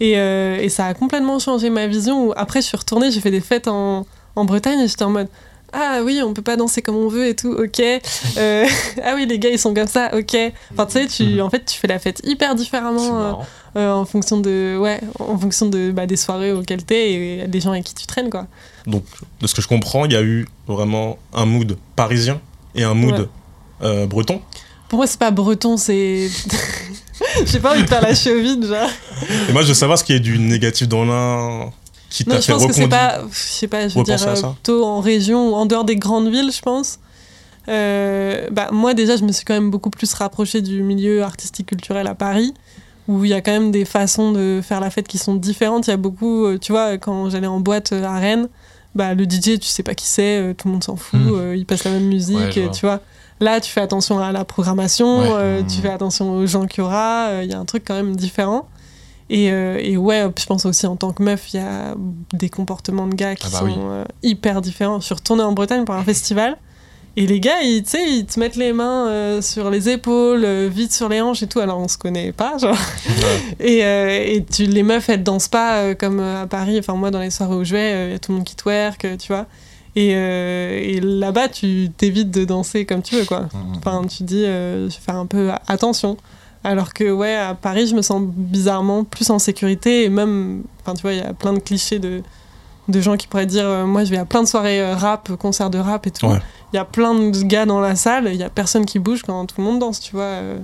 [0.00, 2.32] Et, et ça a complètement changé ma vision.
[2.32, 5.28] Après, je suis retournée, j'ai fait des fêtes en, en Bretagne et j'étais en mode
[5.72, 7.80] Ah oui, on peut pas danser comme on veut et tout, ok.
[8.36, 8.66] Euh,
[9.04, 10.36] ah oui, les gars, ils sont comme ça, ok.
[10.72, 13.32] Enfin, tu sais, tu, en fait, tu fais la fête hyper différemment euh,
[13.76, 17.60] euh, en fonction de, ouais, en fonction de, bah, des soirées auxquelles t'es et des
[17.60, 18.46] gens avec qui tu traînes, quoi.
[18.86, 19.04] Donc,
[19.40, 22.40] de ce que je comprends, il y a eu vraiment un mood parisien
[22.74, 23.26] et un mood Ouais.
[23.82, 24.40] euh, breton.
[24.88, 26.28] Pour moi, c'est pas breton, c'est.
[27.46, 28.88] J'ai pas envie de faire la cheville, genre.
[29.48, 31.70] Et moi, je veux savoir ce qui est du négatif dans l'un
[32.10, 33.20] qui je pense que c'est pas.
[33.30, 35.96] Je sais pas, je veux dire, à euh, plutôt en région ou en dehors des
[35.96, 36.98] grandes villes, je pense.
[37.68, 41.66] Euh, bah, moi, déjà, je me suis quand même beaucoup plus rapprochée du milieu artistique
[41.66, 42.52] culturel à Paris,
[43.08, 45.86] où il y a quand même des façons de faire la fête qui sont différentes.
[45.86, 48.48] Il y a beaucoup, euh, tu vois, quand j'allais en boîte à Rennes,
[48.94, 51.32] bah, le DJ, tu sais pas qui c'est, tout le monde s'en fout, Hmm.
[51.34, 53.00] euh, il passe la même musique, Ouais, tu vois.
[53.38, 55.28] Là, tu fais attention à la programmation, Ouais.
[55.30, 55.66] euh, Hmm.
[55.66, 58.16] tu fais attention aux gens qu'il y aura, il y a un truc quand même
[58.16, 58.68] différent.
[59.32, 61.94] Et, euh, et ouais, je pense aussi en tant que meuf, il y a
[62.32, 63.74] des comportements de gars qui Ah bah sont oui.
[63.78, 64.98] euh, hyper différents.
[65.00, 66.56] Je suis retournée en Bretagne pour un festival.
[67.16, 70.44] Et les gars, ils, tu sais, ils te mettent les mains euh, sur les épaules,
[70.66, 71.60] vite sur les hanches et tout.
[71.60, 72.76] Alors on se connaît pas, genre.
[73.60, 76.78] Et, et tu, les meufs, elles dansent pas comme à Paris.
[76.78, 78.56] Enfin, moi, dans les soirées où je vais, il y a tout le monde qui
[78.56, 79.46] twerk, tu vois.
[79.96, 83.48] Et, euh, et là-bas, tu t'évites de danser comme tu veux, quoi.
[83.76, 86.16] Enfin, tu dis, euh, je vais faire un peu attention.
[86.62, 90.04] Alors que, ouais, à Paris, je me sens bizarrement plus en sécurité.
[90.04, 92.22] Et même, enfin, tu vois, il y a plein de clichés de,
[92.88, 95.34] de gens qui pourraient dire, euh, moi, je vais à plein de soirées euh, rap,
[95.36, 96.26] concerts de rap et tout.
[96.26, 96.38] Il Ouais.
[96.74, 99.46] y a plein de gars dans la salle, il y a personne qui bouge quand
[99.46, 100.22] tout le monde danse, tu vois.
[100.24, 100.58] euh,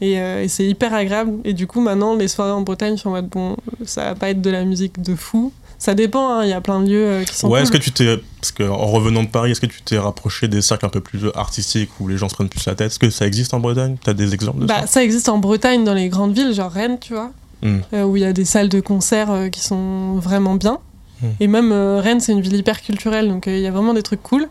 [0.00, 1.32] et, euh, et c'est hyper agréable.
[1.44, 4.14] Et du coup, maintenant, les soirées en Bretagne, je suis en mode, bon, ça va
[4.14, 5.52] pas être de la musique de fou.
[5.82, 7.62] Ça dépend, hein, il y a plein de lieux euh, qui sont Ouais, cool.
[7.64, 8.16] est-ce que tu t'es.
[8.40, 11.22] Parce qu'en revenant de Paris, est-ce que tu t'es rapproché des cercles un peu plus
[11.34, 12.86] artistiques où les gens se prennent plus la tête?
[12.92, 13.96] Est-ce que ça existe en Bretagne?
[14.04, 16.98] T'as des exemples de Bah, ça existe en Bretagne, dans les grandes villes, genre Rennes,
[17.00, 17.30] tu vois,
[17.62, 17.78] Hmm.
[17.94, 20.78] euh, où il y a des salles de concert euh, qui sont vraiment bien.
[21.20, 21.26] Hmm.
[21.40, 23.94] Et même euh, Rennes, c'est une ville hyper culturelle, donc euh, il y a vraiment
[23.94, 24.46] des trucs cool.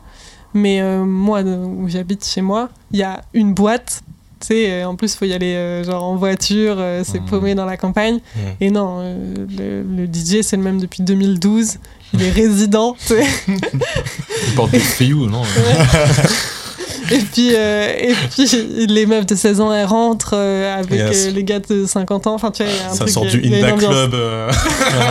[0.54, 4.02] Mais euh, moi, euh, où j'habite chez moi, il y a une boîte
[4.42, 7.26] Tu sais, euh, en plus, faut y aller euh, genre en voiture, euh, c'est Mhm.
[7.30, 8.16] paumé dans la campagne.
[8.36, 8.42] Mhm.
[8.60, 9.16] Et non, euh,
[9.58, 11.78] le, le DJ, c'est le même depuis 2012.
[12.14, 13.24] Il est résident, tu sais.
[13.48, 13.60] Une
[14.56, 15.44] porte de Friou, non
[17.12, 18.48] Et puis, euh, et puis,
[18.88, 21.26] les meufs de 16 ans, elles rentrent euh, avec Yes.
[21.28, 22.34] euh, les gars de 50 ans.
[22.36, 23.72] Enfin, tu vois, il y a un Ça truc, sort il du il Inda.
[23.74, 24.50] Club euh,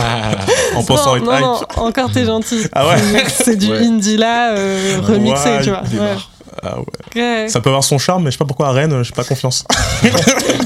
[0.75, 2.61] en pensant être non, non, encore t'es gentil.
[2.73, 2.95] Ah ouais
[3.27, 3.85] C'est du Ouais.
[3.85, 5.83] indie là, euh, remixé, tu vois.
[5.91, 6.05] il Ouais.
[6.63, 6.85] Ah ouais.
[7.15, 7.49] Ouais.
[7.49, 9.63] Ça peut avoir son charme, mais je sais pas pourquoi à Rennes, j'ai pas confiance.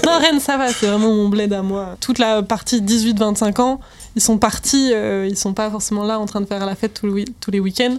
[0.05, 1.97] Non, Rennes, ça va, c'est vraiment mon bled à moi.
[1.99, 3.79] Toute la partie 18-25 ans,
[4.15, 6.93] ils sont partis, euh, ils sont pas forcément là en train de faire la fête
[6.93, 7.97] tous, le tous les week-ends.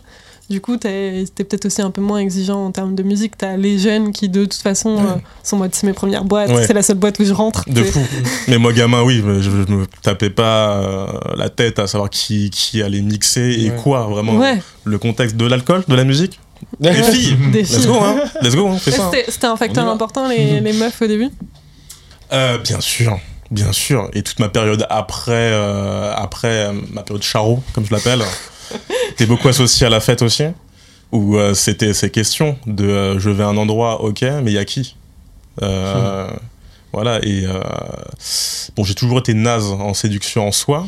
[0.49, 3.37] Du coup, t'es peut-être aussi un peu moins exigeant en termes de musique.
[3.37, 6.64] T'as les jeunes qui, de toute façon, euh, sont mode c'est mes premières boîtes, Ouais.
[6.64, 7.68] c'est la seule boîte où je rentre.
[7.68, 7.99] De fou.
[8.49, 12.51] Mais moi, gamin, oui, je, je me tapais pas euh, la tête à savoir qui,
[12.51, 13.77] qui allait mixer et Ouais.
[13.83, 14.37] quoi, vraiment.
[14.37, 16.38] Ouais, Le contexte de l'alcool, de la musique.
[16.80, 17.86] Les filles des Let's filles.
[17.86, 18.90] go, hein Let's go, hein, ça.
[18.90, 19.10] hein.
[19.12, 19.94] C'était c'était un facteur On y va.
[19.94, 21.30] important, les, les meufs au début?
[22.32, 23.18] Euh, bien sûr,
[23.50, 24.10] bien sûr.
[24.12, 28.22] Et toute ma période après, euh, après euh, ma période charo, comme je l'appelle,
[29.10, 30.44] était beaucoup associée à la fête aussi,
[31.12, 34.54] où euh, c'était ces questions de euh, je vais à un endroit, ok, mais il
[34.54, 34.96] y a qui?
[35.62, 36.28] Euh,
[36.92, 37.60] Voilà, et euh,
[38.74, 40.86] bon, j'ai toujours été naze en séduction en soi.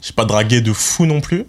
[0.00, 1.46] J'ai pas dragué de fou non plus.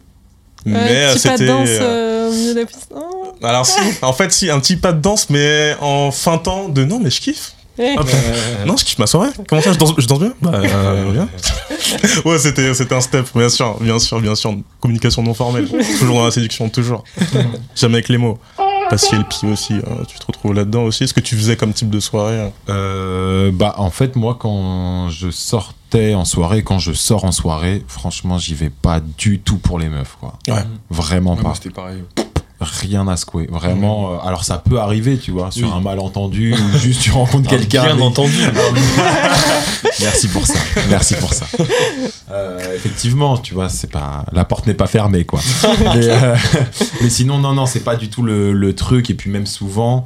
[0.65, 1.45] Mais Euh, euh, petit pas de c'était.
[1.47, 2.87] danse euh, euh, au milieu de la piste?
[2.95, 3.22] Oh.
[3.43, 6.99] Alors si, en fait si, un petit pas de danse, mais en feintant de non
[6.99, 7.53] mais je kiffe.
[7.79, 8.08] Hop.
[8.67, 9.32] Non, je kiffe ma soirée.
[9.49, 11.27] Comment ça, je danse, je danse bien Bah, euh, bien.
[12.25, 14.56] ouais, c'était, c'était un step, bien sûr, bien sûr, bien sûr.
[14.79, 15.67] Communication non formelle.
[15.99, 17.03] toujours dans la séduction, toujours.
[17.75, 18.38] Jamais avec les mots.
[18.91, 21.06] Pied aussi, hein, tu te retrouves là-dedans aussi.
[21.06, 25.10] Est-ce que tu faisais comme type de soirée hein Euh, bah en fait moi quand
[25.10, 29.58] je sortais en soirée, quand je sors en soirée, franchement j'y vais pas du tout
[29.58, 30.38] pour les meufs quoi.
[30.47, 30.63] Ouais.
[30.91, 31.56] Vraiment Ouais, pas.
[31.56, 32.03] C'était pareil.
[32.71, 33.47] Rien à secouer.
[33.52, 34.13] Vraiment.
[34.13, 35.73] euh, alors ça peut arriver tu vois sur Oui.
[35.76, 37.84] un malentendu ou juste tu rencontres quelqu'un.
[37.86, 38.32] Bien mais- entendu.
[39.99, 40.60] Merci pour ça.
[40.89, 41.45] Merci pour ça.
[42.32, 45.39] Euh, effectivement, tu vois, c'est pas la porte n'est pas fermée quoi.
[45.80, 46.36] mais, euh,
[47.02, 50.06] mais sinon non non, c'est pas du tout le, le truc et puis même souvent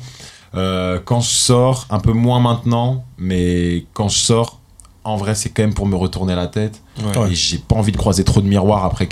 [0.53, 4.59] quand je sors, un peu moins maintenant, mais quand je sors
[5.03, 6.81] en vrai, c'est quand même pour me retourner la tête.
[7.03, 7.31] Ouais.
[7.31, 9.07] Et j'ai pas envie de croiser trop de miroirs après,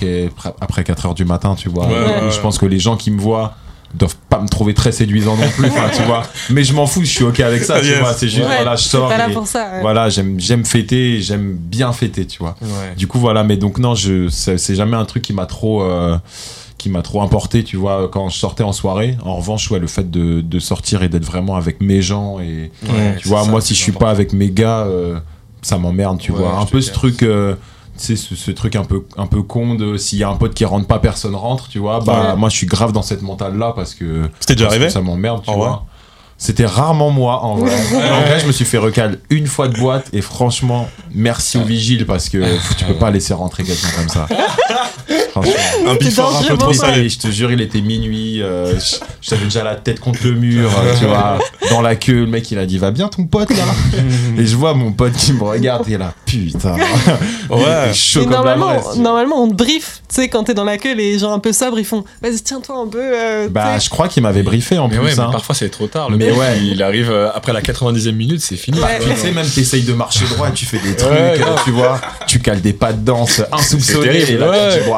[0.61, 1.87] après 4 heures du matin, tu vois.
[1.87, 3.53] Ouais, Et ouais, je pense que les gens qui me voient
[3.93, 6.23] doivent pas me trouver très séduisant non plus, tu vois.
[6.49, 7.99] Mais je m'en fous, je suis ok avec ça, tu Yes.
[7.99, 8.13] vois.
[8.13, 9.07] C'est juste, Ouais, voilà, je sors.
[9.07, 9.71] pas là et pour ça.
[9.73, 9.81] ouais.
[9.81, 12.55] Voilà, j'aime, j'aime fêter, j'aime bien fêter, tu vois.
[12.61, 12.93] Ouais.
[12.97, 16.17] Du coup, voilà, mais donc non, je, c'est, jamais un truc qui m'a trop, euh,
[16.77, 19.17] qui m'a trop importé, tu vois, quand je sortais en soirée.
[19.23, 22.71] En revanche, ouais, le fait de, de sortir et d'être vraiment avec mes gens et,
[22.89, 24.05] Ouais, tu vois, ça, moi, si je suis important.
[24.07, 25.19] pas avec mes gars, euh,
[25.61, 26.59] ça m'emmerde, tu Ouais, vois.
[26.59, 27.55] Un peu ce truc, euh,
[27.97, 30.35] tu sais, ce, ce truc un peu, un peu con de s'il y a un
[30.35, 31.99] pote qui rentre pas, personne rentre, tu vois.
[32.01, 32.35] Bah, Ouais.
[32.37, 35.01] moi, je suis grave dans cette mentale-là parce que, C'était déjà parce que arrivé ça
[35.01, 35.85] m'emmerde, tu En vois.
[36.45, 37.71] C'était rarement moi, en vrai.
[37.93, 41.63] en vrai, je me suis fait recal une fois de boîte et franchement, merci au
[41.63, 42.37] vigile parce que
[42.77, 44.27] tu peux pas laisser rentrer quelqu'un comme ça.
[45.31, 45.53] franchement.
[45.87, 47.09] Un bifort un peu trop salé.
[47.09, 48.41] je te jure, il était minuit.
[48.41, 51.37] euh, je- J'avais déjà la tête contre le mur, euh, tu vois,
[51.69, 52.21] dans la queue.
[52.21, 53.65] Le mec, il a dit Va bien ton pote là
[54.37, 56.75] Et je vois mon pote qui me regarde et là, putain.
[57.49, 57.93] Ouais.
[57.93, 60.01] chaud comme normalement, normalement, on brief.
[60.15, 62.39] Tu sais, quand t'es dans la queue, les gens un peu sobres, ils font Vas-y,
[62.41, 63.01] tiens-toi un peu.
[63.01, 65.03] euh, Bah, je crois qu'il m'avait briefé en Mais plus.
[65.07, 65.29] ouais, mais hein.
[65.29, 66.09] parfois c'est trop tard.
[66.09, 66.57] Le Mais mec, ouais.
[66.63, 68.79] il arrive euh, après la 90e minute, c'est fini.
[68.79, 68.99] Ouais.
[69.01, 71.99] Tu sais, même t'essayes de marcher droit, tu fais des trucs, Ouais, euh, tu vois,
[72.27, 74.21] tu cales des pas de danse insoupçonnés.
[74.31, 74.57] et là, ouais.
[74.77, 74.95] tu dis, Bon,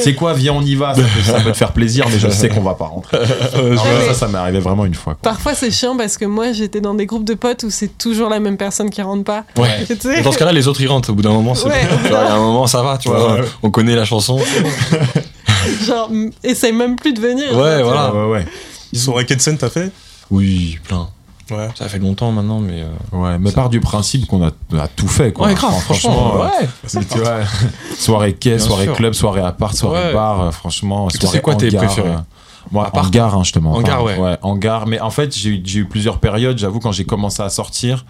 [0.00, 2.28] c'est quoi, viens, on y va, ça peut, ça peut te faire plaisir, mais je
[2.28, 3.18] sais qu'on va pas rentrer.
[3.54, 5.14] Alors, ça, ça m'est arrivé vraiment une fois.
[5.14, 5.32] quoi.
[5.32, 8.28] Parfois, c'est chiant parce que moi, j'étais dans des groupes de potes où c'est toujours
[8.30, 9.42] la même personne qui rentre pas.
[9.56, 9.68] Ouais.
[9.88, 11.10] Tu sais Et Dans ce cas-là, les autres ils rentrent.
[11.10, 11.86] Au bout d'un moment, c'est Ouais.
[11.90, 11.96] bon.
[12.04, 13.38] Tu vois, Il y a un moment, ça va, tu vois.
[13.64, 14.38] On connaît la chanson.
[15.86, 16.10] Genre,
[16.42, 17.52] essaye même plus de venir.
[17.56, 18.14] Ouais, voilà.
[18.14, 18.46] Ouais, ouais.
[18.92, 19.90] Ils sont avec Edson, t'as fait?
[20.30, 21.08] Oui, plein.
[21.50, 21.68] Ouais.
[21.74, 22.82] Ça fait longtemps maintenant, mais.
[22.82, 25.48] euh, Ouais, mais part du principe qu'on a, a tout fait, quoi.
[25.48, 26.34] Ouais, grave, Enfin, franchement.
[26.44, 27.02] euh, Ouais.
[27.10, 27.38] tu vois,
[27.98, 28.94] soirée quai, Bien soirée sûr.
[28.96, 30.12] club, soirée appart, soirée Ouais.
[30.14, 32.08] bar, euh, franchement, c'est quoi tes préférés?
[32.10, 32.16] euh,
[32.70, 34.04] Moi, Appart hangar, hein, je te mens Hangar, pas.
[34.04, 34.18] ouais.
[34.18, 34.86] Ouais, hangar.
[34.86, 36.56] Mais en fait, j'ai eu, j'ai eu plusieurs périodes.
[36.58, 38.04] J'avoue, quand j'ai commencé à sortir,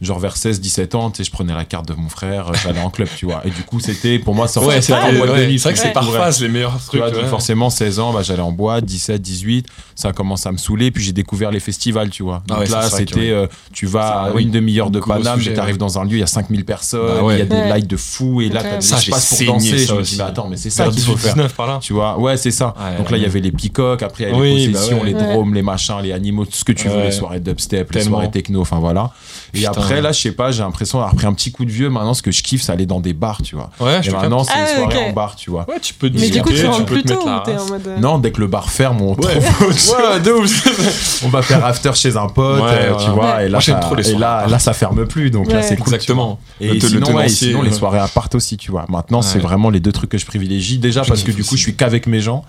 [0.00, 2.52] genre vers 16, 17 ans, tu sais, je prenais la carte de mon frère, euh,
[2.62, 3.42] j'allais en club, tu vois.
[3.44, 5.68] Et du coup, c'était, pour moi, sortir Ouais, c'est en boîte de ouais, nuit, c'est
[5.68, 7.00] vrai que c'est par phase les meilleurs Tu trucs.
[7.00, 7.28] vois, donc ouais.
[7.28, 10.90] forcément, 16 ans, bah, j'allais en boîte, 17, 18, ça a commencé à me saouler,
[10.90, 12.42] puis j'ai découvert les festivals, tu vois.
[12.44, 15.74] Ah Donc ouais, ça, là, c'était, euh, tu vas à une demi-heure de Paname, t'arrives
[15.74, 15.78] ouais.
[15.78, 17.34] dans un lieu, il y a 5000 personnes, Bah ouais.
[17.36, 17.68] il y a des Ouais.
[17.68, 18.70] lights de fou, et là, Ouais.
[18.70, 19.78] t'as de Ça, j'ai l'espace pour danser.
[19.78, 21.34] je me dis, mais attends, mais c'est ça qu'il faut 18, faire.
[21.34, 21.78] 19 par là.
[21.80, 22.74] Tu vois, ouais, c'est ça.
[22.76, 25.00] Ouais, Donc là, il y avait les peacocks, après, il y avait les bah possessions,
[25.02, 25.06] ouais.
[25.08, 25.32] les Ouais.
[25.34, 27.04] dromes, les machins, les animaux, tout ce que tu veux, Ouais.
[27.04, 29.10] les soirées dubstep, les soirées techno, enfin voilà.
[29.54, 31.70] Et après, Après, là, je sais pas, j'ai l'impression d'avoir pris un petit coup de
[31.70, 31.90] vieux.
[31.90, 33.70] Maintenant, ce que je kiffe, c'est aller dans des bars, tu vois.
[33.80, 35.02] Ouais, je Et te maintenant, c'est Ah, les soirées ok.
[35.10, 35.66] en bar, tu vois.
[35.68, 37.86] Ouais, tu peux Mais du coup, tu rentres plus te tôt en mode.
[37.86, 39.16] euh, Non, dès que le bar ferme, on,
[41.24, 43.36] on va faire after chez un pote, Ouais, euh, tu vois.
[43.36, 43.46] Ouais.
[43.46, 45.30] Et là, Moi, j'aime ça, trop les et soirées là, là, ça ferme plus.
[45.30, 45.94] Donc là, c'est cool.
[45.94, 46.38] Exactement.
[46.60, 48.84] Et sinon, les soirées à part aussi, tu vois.
[48.88, 50.78] Maintenant, c'est vraiment les deux trucs que je privilégie.
[50.78, 52.44] Déjà, parce que du coup, je suis qu'avec mes gens.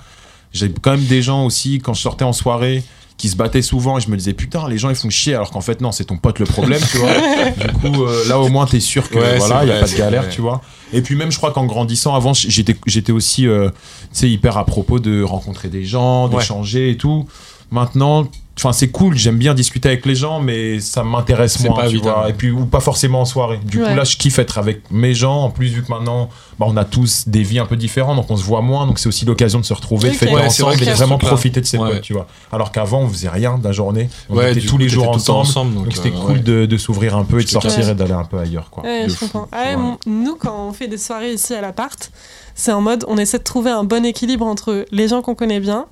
[0.51, 2.83] J'ai quand même des gens aussi, quand je sortais en soirée,
[3.17, 5.51] qui se battaient souvent et je me disais, putain, les gens ils font chier, alors
[5.51, 7.09] qu'en fait, non, c'est ton pote le problème, tu vois.
[7.67, 9.87] du coup, euh, là, au moins, t'es sûr que Ouais, voilà, il y a pas
[9.87, 10.31] de galère, vrai.
[10.31, 10.61] tu vois.
[10.91, 13.75] Et puis, même, je crois qu'en grandissant, avant, j'étais j'étais aussi, euh, tu
[14.13, 16.37] sais, hyper à propos de rencontrer des gens, Ouais.
[16.39, 17.27] d'échanger et tout.
[17.71, 21.87] Maintenant, Enfin, c'est cool, j'aime bien discuter avec les gens, mais ça m'intéresse moins, pas
[21.87, 22.13] tu vital.
[22.13, 22.29] vois.
[22.29, 23.59] Et puis, ou pas forcément en soirée.
[23.65, 23.89] Du Ouais.
[23.89, 25.41] coup, là, je kiffe être avec mes gens.
[25.45, 28.29] En plus, vu que maintenant, bah, on a tous des vies un peu différentes, donc
[28.29, 28.85] on se voit moins.
[28.85, 30.19] Donc, c'est aussi l'occasion de se retrouver, de Ok.
[30.19, 31.89] fêter Ouais, vrai et a de vraiment profiter de ses Ouais.
[31.93, 32.27] potes, tu vois.
[32.51, 34.07] Alors qu'avant, on faisait rien de la journée.
[34.29, 35.39] On Ouais, était tous les jours ensemble.
[35.39, 36.39] ensemble, Donc, c'était euh, cool ouais.
[36.39, 38.83] de, de s'ouvrir un peu et de sortir et d'aller un peu ailleurs, quoi.
[38.83, 39.25] Ouais, de je fou.
[39.29, 39.47] comprends.
[39.57, 39.77] Ouais, Ouais.
[39.77, 42.11] mon- nous, quand on fait des soirées ici à l'appart,
[42.53, 45.59] c'est en mode on essaie de trouver un bon équilibre entre les gens qu'on connaît
[45.59, 45.87] bien,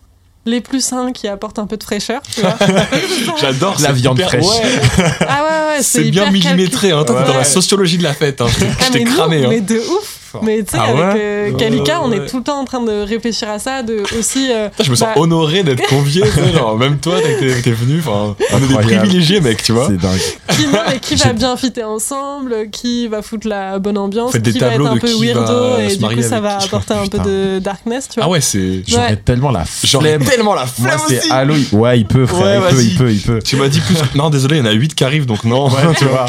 [0.45, 2.56] les plus sains qui apportent un peu de fraîcheur, tu vois.
[3.39, 4.45] J'adore La viande hyper- fraîche.
[4.45, 6.91] ouais, ah ouais, ouais, c'est bien millimétré.
[6.91, 7.04] Hein.
[7.04, 8.41] Toi, t'es dans la sociologie de la fête.
[8.41, 8.47] Hein.
[8.49, 9.45] Je t'ai- Ah, nous, cramé.
[9.45, 9.49] Hein.
[9.49, 10.17] Mais de ouf.
[10.41, 12.65] Mais tu sais, Ah avec ouais euh, Kalika, ouais, on est tout le temps en
[12.65, 14.50] train de réfléchir à ça, de aussi.
[14.52, 16.24] euh, je me sens bah, honoré d'être convié.
[16.54, 18.00] genre, même toi, t'es- venu.
[18.00, 19.88] Enfin, on est des privilégiés, mec, tu vois.
[19.88, 20.20] C'est dingue.
[20.50, 24.41] qui, non, mais qui va bien fitter ensemble, qui va foutre la bonne ambiance, Faites
[24.41, 26.65] des qui va être un peu weirdo et du coup ça va qui.
[26.65, 28.26] apporter un peu de darkness, tu vois.
[28.26, 28.84] Ah ouais, c'est.
[28.88, 29.15] J'aurais Ouais.
[29.17, 30.24] tellement la flemme.
[30.24, 31.32] tellement la Moi, flemme c'est aussi.
[31.32, 31.65] Halloween.
[31.72, 32.62] Ouais, il peut, frère.
[32.70, 33.39] Il peut, il peut, il peut.
[33.44, 33.96] Tu m'as dit plus.
[34.15, 35.70] Non, désolé, il y en a 8 qui arrivent, donc non.
[35.98, 36.26] Tu vois.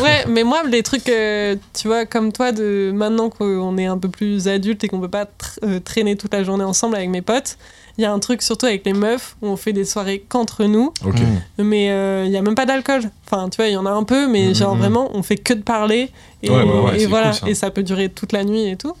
[0.00, 3.98] Ouais, mais moi, les trucs, euh, tu vois, comme toi, de maintenant qu'on est un
[3.98, 7.08] peu plus adulte et qu'on peut pas tr- euh, traîner toute la journée ensemble avec
[7.10, 7.56] mes potes,
[7.96, 10.64] il y a un truc surtout avec les meufs où on fait des soirées qu'entre
[10.64, 11.20] nous, Ok.
[11.58, 13.02] mais euh, il y a même pas d'alcool.
[13.26, 14.80] Enfin, tu vois, il y en a un peu, mais Mhm, genre mhm.
[14.80, 16.10] vraiment, on fait que de parler
[16.42, 17.48] et, Ouais, ouais, ouais, et c'est voilà, cool, ça.
[17.48, 18.94] et ça peut durer toute la nuit et tout.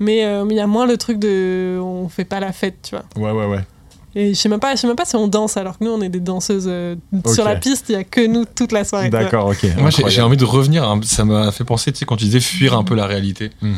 [0.00, 2.74] Mais euh, mais il y a moins le truc de on fait pas la fête,
[2.82, 3.04] tu vois.
[3.16, 3.60] Ouais, ouais, ouais.
[4.16, 5.90] Et je sais même pas, je sais même pas si on danse alors que nous
[5.90, 6.94] on est des danseuses euh,
[7.26, 9.10] sur la piste, il y a que nous toute la soirée.
[9.10, 9.66] D'accord, ok.
[9.78, 10.84] Moi, j'ai- envie de revenir.
[10.88, 13.50] hein, Ça m'a fait penser, tu sais, quand tu disais fuir un peu la réalité.
[13.60, 13.74] Mhm.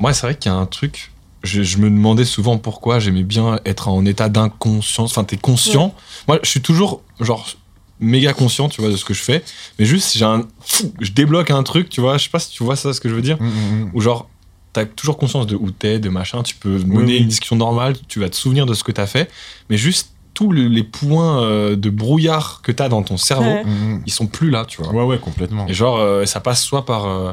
[0.00, 1.12] Moi, c'est vrai qu'il y a un truc.
[1.44, 5.10] Je, je me demandais souvent pourquoi j'aimais bien être en état d'inconscience.
[5.12, 5.94] Enfin, t'es conscient.
[6.28, 7.48] Moi, je suis toujours, genre,
[8.00, 9.42] méga conscient, tu vois, de ce que je fais.
[9.78, 10.46] Mais juste, j'ai un.
[11.00, 12.18] Je débloque un truc, tu vois.
[12.18, 13.40] Je sais pas si tu vois ça, ce que je veux dire.
[13.40, 13.90] Mhm, mhm.
[13.94, 14.28] Ou genre,
[14.72, 16.42] t'as toujours conscience de où t'es, de machin.
[16.42, 17.18] Tu peux mener oui.
[17.18, 17.94] une discussion normale.
[18.08, 19.30] Tu vas te souvenir de ce que t'as fait.
[19.70, 23.64] Mais juste, tous le- les points euh, de brouillard que t'as dans ton cerveau, Ouais.
[23.64, 24.02] Mhm.
[24.06, 24.92] ils sont plus là, tu vois.
[24.92, 25.66] Ouais, ouais, complètement.
[25.68, 27.32] Et genre, euh, ça passe soit par, euh,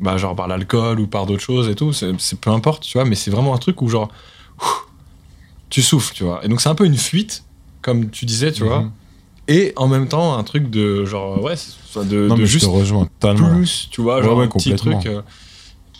[0.00, 3.04] bah, genre par l'alcool ou par d'autres choses et tout, c'est peu importe, tu vois,
[3.06, 4.08] mais c'est vraiment un truc où genre,
[4.60, 4.86] ouf,
[5.70, 6.44] tu souffles, tu vois.
[6.44, 7.44] Et donc c'est un peu une fuite,
[7.80, 8.90] comme tu disais, tu vois, Mhm.
[9.48, 12.46] et en même temps un truc de genre, ouais, c'est- soit de, Non, de je
[12.46, 13.54] juste te rejoins totalement.
[13.56, 15.06] plus, tu vois, genre ouais, un petit truc.
[15.06, 15.22] euh,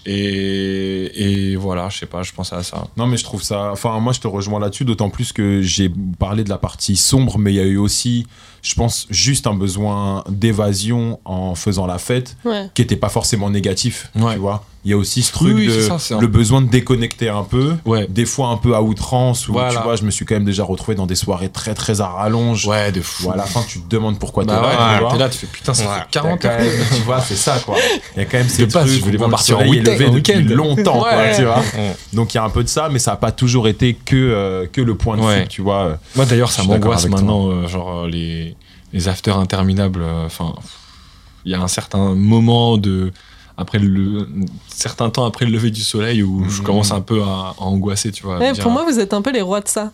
[0.09, 2.87] et, voilà, je sais pas, je pensais à ça.
[2.97, 3.73] Non, mais je trouve ça.
[3.73, 7.39] Enfin, moi, je te rejoins là-dessus, d'autant plus que j'ai parlé de la partie sombre,
[7.39, 8.27] mais il y a eu aussi,
[8.67, 12.67] je pense, juste un besoin d'évasion en faisant la fête, Ouais.
[12.75, 14.11] qui était pas forcément négatif.
[14.17, 14.35] Ouais.
[14.35, 16.69] Tu vois, il y a aussi ce truc Oui, oui, de ça, le besoin de
[16.69, 17.75] déconnecter un peu.
[17.85, 18.07] Ouais.
[18.09, 19.71] Des fois un peu à outrance, où Voilà.
[19.75, 22.09] tu vois, je me suis quand même déjà retrouvé dans des soirées très très à
[22.09, 22.67] rallonge.
[22.67, 23.27] Ouais, de fou.
[23.29, 24.69] Où à la fin, tu te demandes pourquoi Bah t'es là.
[25.03, 25.89] ouais, tu t'es là, tu fais putain, ça Ouais.
[25.89, 26.97] fait Il y a 40 quand ans.
[26.97, 27.77] tu vois, c'est ça quoi.
[28.17, 30.13] Il y a quand même ces De base, trucs je voulais pas partir en week-end,
[30.13, 30.43] week-end.
[30.49, 31.37] longtemps, quoi, Ouais.
[31.37, 31.59] tu vois.
[31.59, 31.97] Ouais.
[32.13, 34.17] Donc il y a un peu de ça, mais ça n'a pas toujours été que,
[34.17, 35.37] euh, que le point de Ouais.
[35.39, 35.99] fuite, tu vois.
[36.17, 38.56] Moi d'ailleurs, ça m'angoisse maintenant, euh, genre les,
[38.97, 40.03] les afters interminables.
[40.03, 40.55] euh, Enfin,
[41.45, 43.13] il y a un certain moment de
[43.59, 44.29] après le
[44.69, 46.65] certain temps après le lever du soleil où je Mhm.
[46.67, 48.39] commence un peu à, à angoisser, tu vois.
[48.39, 49.93] Ouais, pour moi, vous êtes un peu les rois de ça,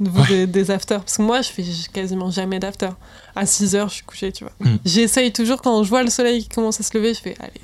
[0.00, 0.28] vous, Ouais.
[0.28, 1.00] des, des afters.
[1.00, 2.88] Parce que moi, je fais quasiment jamais d'after.
[3.36, 4.52] À 6 heures, je suis couché, tu vois.
[4.60, 4.76] Mm.
[4.84, 7.60] J'essaye toujours, quand je vois le soleil qui commence à se lever, je fais, allez.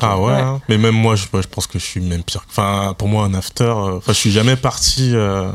[0.00, 0.32] Ah ouais, Ouais.
[0.40, 0.60] hein.
[0.68, 2.44] mais même moi je, je pense que je suis même pire.
[2.48, 5.52] Enfin pour moi un after, euh, enfin je suis jamais parti euh,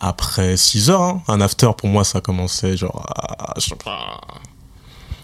[0.00, 1.02] après 6 heures.
[1.02, 1.20] hein.
[1.28, 4.20] Un after pour moi ça commençait genre à, je sais pas,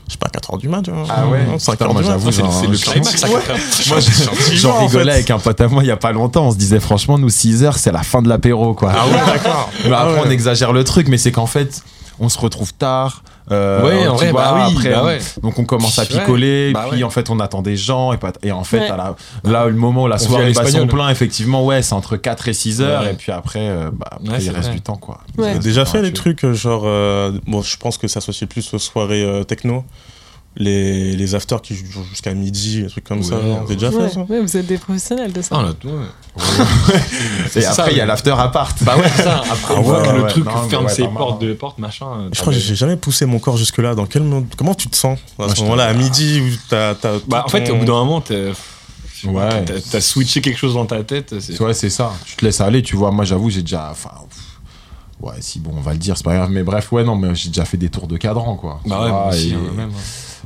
[0.06, 0.82] je sais pas 4 heures du mat.
[0.82, 1.04] tu vois.
[1.08, 3.40] Ah ouais 5 Putain, heures moi, j'avoue, c'est le- climax, ça, Ouais.
[3.88, 5.10] Moi, J'en j'en en rigolais fait.
[5.12, 6.46] avec un pote à moi il y a pas longtemps.
[6.46, 8.92] On se disait franchement, nous 6 heures, c'est la fin de l'apéro, quoi.
[8.96, 9.70] Ah ouais d'accord.
[9.84, 10.22] Mais Ah après, ouais.
[10.26, 11.82] on exagère le truc, mais c'est qu'en fait,
[12.18, 13.22] on se retrouve tard.
[13.50, 15.18] Euh, Ouais, en vrai, vois, bah oui, après, bah ouais.
[15.42, 17.04] Donc on commence à Ouais, picoler, bah puis ouais.
[17.04, 18.90] en fait on attend des gens, et, pas- et en fait, Ouais.
[18.90, 21.94] à la- là, le moment où la à soirée va son plein, effectivement, ouais, c'est
[21.94, 23.12] entre 4 et 6 heures, Ouais.
[23.12, 24.74] et puis après, euh, bah, après, Ouais, il reste vrai.
[24.76, 25.18] du temps, quoi.
[25.38, 25.52] Ouais.
[25.54, 28.72] J'ai déjà fait les trucs euh, genre, euh, bon je pense que ça s'associe plus
[28.74, 29.84] aux soirées euh, techno.
[30.60, 33.36] Les, les afters qui jouent jusqu'à midi, des trucs comme Ouais, ça.
[33.36, 33.42] ouais.
[33.42, 34.08] Vous avez déjà Ouais.
[34.08, 34.20] fait ça?
[34.28, 35.56] Ouais, vous êtes des professionnels de ça.
[35.58, 37.60] Ah, là, ouais.
[37.60, 38.74] Et après, il y a l'after apart.
[38.82, 39.42] Bah ouais, c'est ça.
[39.50, 41.46] Après, fois ouais, que le truc non, ferme ouais, ses portes, hein.
[41.46, 42.06] de portes, machin.
[42.32, 43.94] Je crois que j'ai jamais poussé mon corps jusque-là.
[43.94, 46.94] Dans quel moment- Comment tu te sens à ce moment-là, à midi, où t'as.
[47.26, 48.52] Bah, en fait, au bout d'un moment, t'es-
[49.24, 49.64] Ouais.
[49.66, 51.34] t'as t'as switché quelque chose dans ta tête.
[51.40, 52.12] c'est- Ouais, c'est ça.
[52.24, 53.10] Tu te laisses aller, tu vois.
[53.10, 53.88] Moi, j'avoue, j'ai déjà.
[53.90, 54.10] Enfin.
[55.20, 56.48] Ouais, si bon, on va le dire, c'est pas grave.
[56.50, 58.80] Mais bref, ouais, non, mais j'ai déjà fait des tours de cadran, quoi.
[58.86, 60.00] Bah ouais, vois, moi aussi, et- hein, même, hein.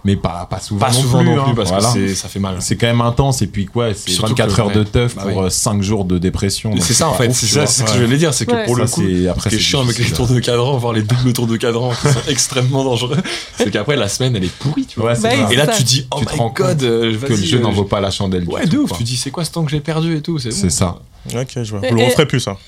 [0.07, 0.80] Mais pas, pas souvent.
[0.84, 1.55] Pas non souvent plus, non plus, hein.
[1.57, 1.90] parce Voilà.
[1.94, 2.57] que ça fait mal.
[2.61, 3.40] C'est quand même intense.
[3.40, 5.50] Et puis, ouais, c'est Puis surtout 24 que- heures de teuf Bah pour oui.
[5.50, 6.72] 5 jours de dépression.
[6.78, 7.32] C'est ça, en pas fait.
[7.32, 8.34] C'est ça, ce que je voulais dire.
[8.34, 8.64] C'est que Ouais.
[8.66, 10.38] pour le Ça, coup, c'est- après, ce qui est c'est chiant avec les tours de
[10.40, 13.16] cadran, voire les doubles tours de cadran qui sont extrêmement dangereux,
[13.57, 15.14] c'est qu'après la semaine elle est pourrie, tu vois.
[15.50, 17.84] Et là tu dis, oh my rends god, euh, que le jeu euh, n'en vaut
[17.84, 18.44] pas la chandelle.
[18.44, 18.90] du Ouais, de ouf.
[18.90, 18.98] quoi.
[18.98, 20.38] Tu dis, c'est quoi ce temps que j'ai perdu et tout.
[20.38, 20.96] C'est ça.
[21.34, 21.80] Ok, je vois.
[21.88, 22.59] Vous le referez plus, ça.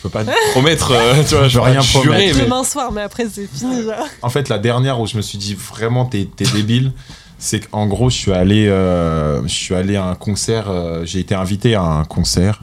[0.00, 2.38] Je peux pas te promettre, euh, tu vois, je peux peux rien jurer, promettre.
[2.38, 4.06] mais Demain soir, mais après, c'est fini, genre.
[4.22, 6.92] En fait, la dernière où je me suis dit vraiment t'es débile,
[7.38, 11.20] c'est qu'en gros je suis allé, euh, je suis allé à un concert, euh, j'ai
[11.20, 12.62] été invité à un concert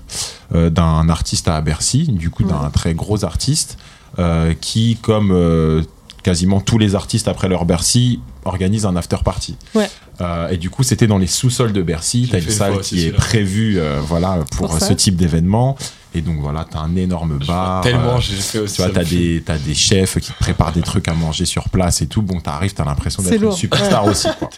[0.55, 3.77] euh, d'un artiste à Bercy, du coup d'un très gros artiste
[4.19, 5.83] euh, qui, comme euh,
[6.23, 9.55] quasiment tous les artistes après leur Bercy, organise un after party.
[9.75, 9.89] Ouais.
[10.21, 12.27] Euh, et du coup, c'était dans les sous-sols de Bercy.
[12.31, 15.77] T'as une salle qui est prévue, euh, voilà, pour, ce type d'événement.
[16.17, 17.81] Et donc voilà, t'as un énorme bar.
[17.81, 18.75] tellement euh, j'ai fait aussi.
[18.75, 21.69] tu vois, t'as des, t'as des chefs qui te préparent des trucs à manger sur
[21.69, 22.21] place et tout.
[22.21, 24.27] Bon, t'arrives, t'as l'impression d'être une superstar aussi.
[24.39, 24.49] quoi.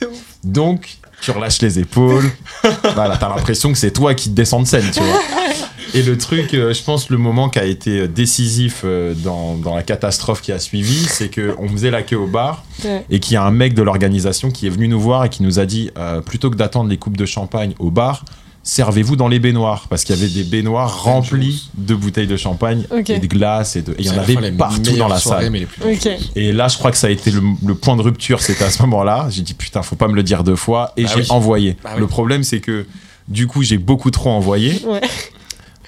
[0.44, 2.30] Donc, tu relâches les épaules.
[2.96, 5.20] voilà, t'as l'impression que c'est toi qui te descends de scène, tu vois.
[5.96, 9.56] Et le truc, euh, je pense, le moment qui a été euh, décisif euh, dans,
[9.56, 13.04] dans la catastrophe qui a suivi, c'est qu'on faisait la queue au bar Ouais.
[13.10, 15.42] et qu'il y a un mec de l'organisation qui est venu nous voir et qui
[15.44, 18.24] nous a dit euh, plutôt que d'attendre les coupes de champagne au bar,
[18.70, 22.84] servez-vous dans les baignoires parce qu'il y avait des baignoires remplis de bouteilles de champagne
[23.08, 25.50] et de glace et de- et il y en avait partout dans la salle.
[25.50, 26.04] mais les plus Ok.
[26.04, 26.32] dangereuses.
[26.36, 28.42] Et là, je crois que ça a été le, le point de rupture.
[28.42, 29.28] C'était à ce moment-là.
[29.32, 30.94] J'ai dit putain, faut pas me le dire deux fois.
[30.98, 31.28] Et Bah j'ai oui.
[31.30, 31.78] envoyé.
[31.84, 32.00] Bah oui.
[32.00, 32.86] Le problème, c'est que
[33.28, 34.82] du coup, j'ai beaucoup trop envoyé.
[34.86, 35.02] Ouais.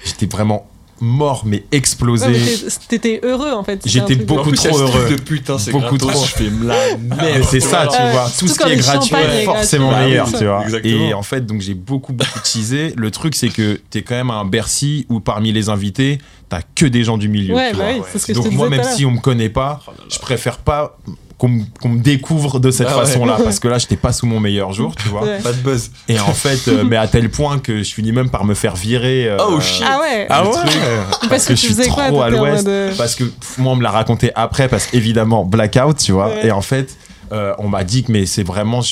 [0.04, 0.66] J'étais vraiment
[1.02, 2.26] mort, mais explosé.
[2.28, 2.56] Ouais,
[2.88, 3.82] T'étais heureux, en fait.
[3.84, 5.10] J'étais beaucoup plus, trop heureux.
[5.10, 6.24] de putain, c'est Beaucoup gratos, trop.
[6.24, 7.44] Je fais la Mais merde.
[7.50, 8.30] c'est ça, tu vois.
[8.38, 10.62] Tout ce qui est gratuit est forcément meilleur, Bah oui, tu vois.
[10.64, 11.08] exactement.
[11.08, 12.92] Et en fait, donc j'ai beaucoup, beaucoup teasé.
[12.96, 16.18] Le truc, c'est que t'es quand même à un Bercy où parmi les invités,
[16.52, 17.54] t'as que des gens du milieu.
[17.54, 17.92] Ouais, tu bah vois.
[17.94, 19.90] oui, c'est ce que je Donc te moi, même si on me connaît pas, Oh
[19.90, 20.04] là là.
[20.12, 20.96] je préfère pas
[21.38, 23.04] qu'on me- découvre de cette Ah ouais.
[23.06, 23.38] façon-là.
[23.44, 25.22] Parce que là, j'étais pas sous mon meilleur jour, tu vois.
[25.24, 25.38] Ouais.
[25.40, 25.90] Pas de buzz.
[26.08, 28.76] Et en fait, euh, mais à tel point que je finis même par me faire
[28.76, 29.26] virer.
[29.28, 29.82] euh, Oh, shit.
[29.84, 32.68] Ah ouais Ah le ouais truc, Parce que je suis faisais quoi trop à l'ouest.
[32.68, 33.24] euh, Parce que
[33.58, 36.28] moi, on me l'a raconté après, parce qu'évidemment, blackout, tu vois.
[36.28, 36.46] Ouais.
[36.46, 36.96] Et en fait,
[37.32, 38.82] euh, on m'a dit que mais c'est vraiment,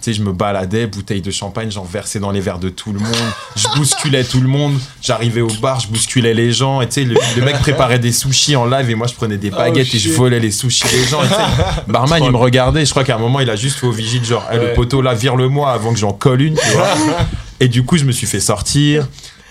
[0.00, 2.98] sais, je me baladais, bouteille de champagne, j'en versais dans les verres de tout le
[3.00, 3.14] monde,
[3.56, 7.04] je bousculais tout le monde, j'arrivais au bar, je bousculais les gens, et tu sais,
[7.04, 9.98] le, le mec préparait des sushis en live, et moi je prenais des baguettes et
[9.98, 11.22] je volais les sushis des gens.
[11.22, 13.78] Et tu sais, barman, il me regardait, je crois qu'à un moment, il a juste
[13.78, 16.70] fait au vigile, genre, Eh, le poteau là, vire-le-moi avant que j'en colle une, tu
[16.70, 16.88] vois.
[17.60, 19.06] Et du coup, je me suis fait sortir.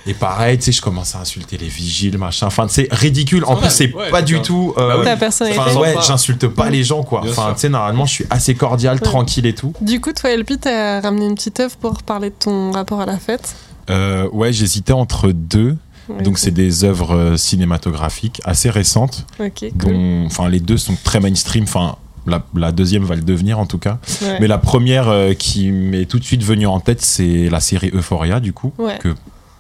[0.08, 2.48] Et pareil, tu sais, je commence à insulter les vigiles, machin.
[2.48, 3.44] Enfin, c'est ridicule.
[3.46, 4.74] En plus, c'est ouais, pas du tout.
[4.78, 5.04] euh, Bah.
[5.04, 5.62] Ta personnalité.
[5.62, 7.22] Enfin, ouais, j'insulte pas les gens, quoi.
[7.22, 9.02] Bien Enfin, tu sais, normalement, je suis assez cordial, Ouais.
[9.02, 9.74] tranquille et tout.
[9.82, 13.06] Du coup, toi, LP, t'as ramené une petite œuvre pour parler de ton rapport à
[13.06, 13.56] la fête.
[13.90, 15.78] Euh, ouais, j'hésitais entre deux.
[16.08, 19.94] Ouais, Donc, c'est des œuvres euh, cinématographiques assez récentes, Ok, cool.
[19.94, 21.64] dont, enfin, les deux sont très mainstream.
[21.66, 24.00] Enfin, la, la deuxième va le devenir en tout cas.
[24.22, 24.38] Ouais.
[24.40, 27.92] Mais la première euh, qui m'est tout de suite venue en tête, c'est la série
[27.94, 28.98] Euphoria, du coup, Ouais.
[29.00, 29.14] que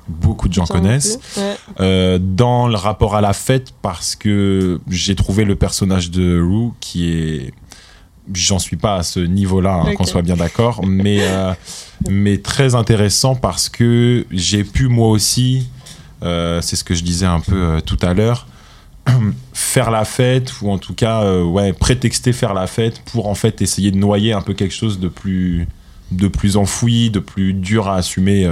[0.10, 1.20] beaucoup de gens connaissent.
[1.38, 1.56] Ouais.
[1.80, 6.72] Euh, dans le rapport à la fête parce que j'ai trouvé le personnage de Rue
[6.80, 7.54] qui est
[8.34, 11.54] j'en suis pas à ce niveau-là hein, qu'on soit bien d'accord mais euh,
[12.10, 15.68] mais très intéressant parce que j'ai pu moi aussi
[16.22, 18.48] euh, c'est ce que je disais un peu tout à l'heure
[19.54, 23.64] faire la fête ou en tout cas ouais prétexter faire la fête pour en fait
[23.64, 25.68] essayer de noyer un peu quelque chose de plus
[26.12, 28.48] de plus enfoui de plus dur à assumer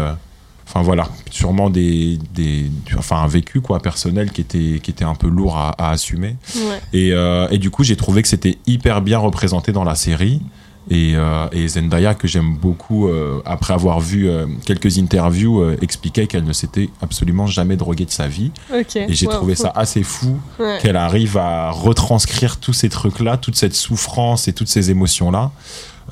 [0.68, 5.16] enfin voilà sûrement des, des enfin un vécu quoi personnel qui était qui était un
[5.16, 6.82] peu lourd à, à assumer Ouais.
[6.94, 10.42] et, euh, et du coup j'ai trouvé que c'était hyper bien représenté dans la série
[10.90, 14.30] et, euh, et Zendaya que j'aime beaucoup euh, après avoir vu
[14.66, 19.34] quelques interviews expliquait qu'elle ne s'était absolument jamais droguée de sa vie et j'ai Wow.
[19.34, 20.80] trouvé ça assez fou Ouais.
[20.82, 25.52] qu'elle arrive à retranscrire tous ces trucs-là, toute cette souffrance et toutes ces émotions-là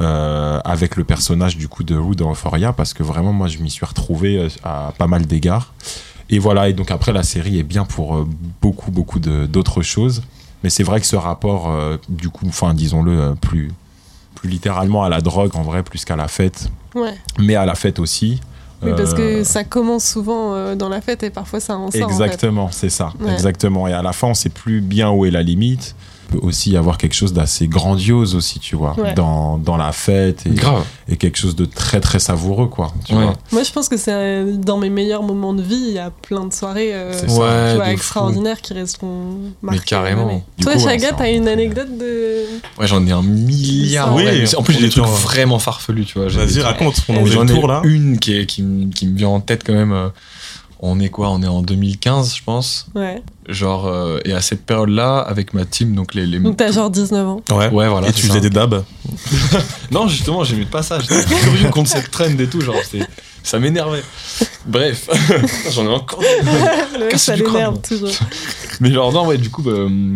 [0.01, 3.59] euh, avec le personnage du coup de Rue dans Euphoria parce que vraiment moi je
[3.59, 5.73] m'y suis retrouvé euh, à pas mal d'égards.
[6.29, 8.27] Et voilà, et donc après la série est bien pour euh,
[8.61, 10.23] beaucoup beaucoup d'autres choses,
[10.63, 13.71] mais c'est vrai que ce rapport euh, du coup, enfin disons-le plus
[14.33, 17.13] plus littéralement à la drogue en vrai plus qu'à la fête, Ouais.
[17.39, 18.41] mais à la fête aussi.
[18.83, 22.03] Oui, parce que ça commence souvent dans la fête et parfois ça en sort.
[22.03, 22.11] en fait.
[22.13, 23.13] Exactement, c'est ça.
[23.19, 23.31] Ouais.
[23.31, 23.87] Exactement.
[23.87, 25.95] Et à la fin, on sait plus bien où est la limite.
[26.25, 29.13] Peut aussi y avoir quelque chose d'assez grandiose aussi, tu vois, Ouais.
[29.13, 30.83] dans, dans la fête et, Grave.
[31.07, 32.93] et quelque chose de très très savoureux, quoi.
[33.05, 33.23] Tu Ouais.
[33.23, 33.33] vois.
[33.51, 35.85] Moi, je pense que c'est euh, dans mes meilleurs moments de vie.
[35.87, 37.25] Il y a plein de soirées euh, ça.
[37.27, 39.81] Ouais, vois, extraordinaires qui resteront marquées.
[39.85, 40.27] carrément.
[40.29, 40.43] jamais.
[40.57, 42.43] Du Toi, coup, Chaga, t'as une anecdote de.
[42.79, 44.13] Ouais, j'en ai un milliard.
[44.15, 44.31] Oui, en.
[44.31, 46.27] Mais plus, j'ai des trucs en- vraiment farfelus, tu vois.
[46.27, 47.01] Vas-y, raconte.
[47.09, 47.81] On en Mais tour là.
[47.83, 49.91] une qui, est- qui, me- qui me vient en tête quand même.
[49.93, 50.09] euh,
[50.87, 52.87] On est quoi On est en 2015, je pense.
[52.95, 53.21] Ouais.
[53.47, 56.25] Genre, euh, et à cette période-là, avec ma team, donc les.
[56.25, 56.39] les...
[56.39, 57.41] Donc, t'as genre 19 ans.
[57.51, 57.69] Ouais.
[57.69, 58.09] Ouais, voilà.
[58.09, 58.27] Et tu ça.
[58.29, 58.83] faisais des dabs.
[59.91, 60.99] Non, justement, j'aimais pas ça.
[60.99, 62.61] J'étais curieux contre cette trend et tout.
[62.61, 63.05] Genre, c'était-
[63.43, 64.01] ça m'énervait.
[64.65, 65.07] Bref,
[65.71, 66.19] j'en ai encore.
[66.21, 68.09] Le mec, ça l'énerve toujours.
[68.81, 69.71] Mais genre, non, ouais, du coup, bah,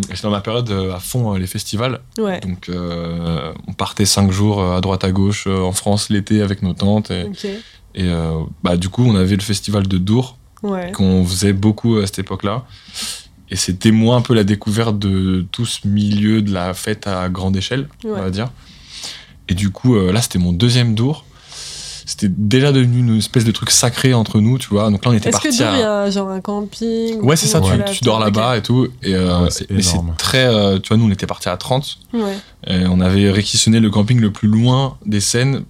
[0.10, 2.00] j'étais dans ma période euh, à fond les festivals.
[2.18, 2.40] Ouais.
[2.40, 6.74] Donc, euh, on partait cinq jours à droite à gauche en France l'été avec nos
[6.74, 7.12] tantes.
[7.12, 7.46] Et, Ok.
[7.46, 7.60] et,
[8.00, 10.92] euh, bah, du coup, on avait le festival de Dour Ouais.
[10.92, 12.66] qu'on faisait beaucoup à cette époque-là.
[13.50, 17.30] Et c'était moi un peu la découverte de tout ce milieu de la fête à
[17.30, 18.52] grande échelle, on va dire.
[19.48, 21.26] Et du coup, euh, là, c'était mon deuxième Dour.
[22.06, 24.90] C'était déjà devenu une espèce de truc sacré entre nous, tu vois.
[24.90, 26.02] Donc là, on était Est-ce que Dour, il y à.
[26.02, 28.88] a genre un camping Ouais, c'est ça, tu, dors là-bas et tout.
[29.04, 30.16] Et, euh, Ouais, c'est mais c'est énorme.
[30.18, 30.46] très.
[30.46, 32.00] euh, tu vois, nous, on était partis à 30.
[32.14, 32.38] Ouais.
[32.68, 35.64] Et on avait réquisitionné le camping le plus loin des scènes.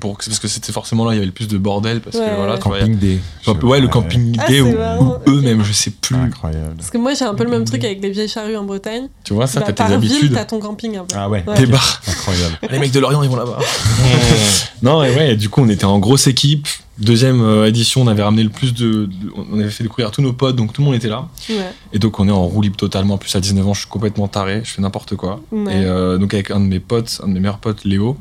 [0.00, 2.00] Pour, parce que c'était forcément là, il y avait le plus de bordel.
[2.00, 3.18] Parce Ouais, que voilà, Camping Day.
[3.62, 5.44] ouais, le camping Ah, day ou, marrant, ou eux ok.
[5.44, 6.16] même, je sais plus.
[6.16, 6.74] Incroyable.
[6.76, 9.08] Parce que moi, j'ai un peu le même truc avec les vieilles charrues en Bretagne.
[9.24, 10.32] Tu vois, ça, Bah, t'as par tes ville, habitudes.
[10.34, 11.14] t'as ton camping un peu.
[11.18, 11.54] Ah ouais, Ouais.
[11.54, 12.00] Tes bars.
[12.06, 12.58] incroyable.
[12.70, 13.58] Les mecs de Lorient, ils vont là-bas.
[14.82, 16.66] non, et ouais, du coup, on était en grosse équipe.
[16.98, 19.10] Deuxième euh, édition, on avait ramené le plus de, de-
[19.52, 21.26] On avait fait découvrir tous nos potes, donc tout le monde était là.
[21.50, 21.56] Ouais.
[21.92, 23.14] Et donc, on est en roue libre totalement.
[23.14, 25.40] En plus, à 19 ans, je suis complètement taré, je fais n'importe quoi.
[25.50, 25.72] Ouais.
[25.72, 28.16] Et euh, donc, avec un de mes potes, un de mes meilleurs potes, Léo,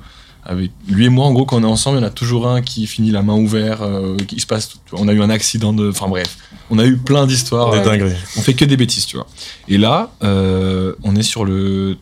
[0.45, 2.47] avec lui et moi, en gros, quand on est ensemble, il y en a toujours
[2.47, 4.73] un qui finit la main ouverte, euh, qui se passe.
[4.91, 5.89] On a eu un accident de.
[5.89, 6.37] Enfin, bref.
[6.69, 7.71] On a eu plein d'histoires.
[7.71, 8.15] Des euh, dingueries.
[8.37, 9.27] on fait que des bêtises, tu vois.
[9.69, 11.97] Et là, euh, on est sur le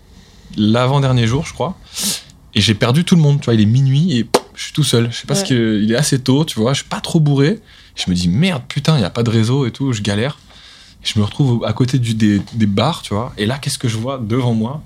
[0.57, 1.77] l'avant-dernier jour, je crois.
[2.55, 3.53] Et j'ai perdu tout le monde, tu vois.
[3.53, 5.11] Il est minuit et pff, je suis tout seul.
[5.11, 5.79] Je sais pas ce que.
[5.81, 6.73] Il est assez tôt, tu vois.
[6.73, 7.59] Je suis pas trop bourré.
[7.95, 9.93] Je me dis merde, putain, il y a pas de réseau et tout.
[9.93, 10.39] Je galère.
[11.03, 13.33] Je me retrouve à côté du, des, des bars, tu vois.
[13.37, 14.81] Et là, qu'est-ce que je vois devant moi?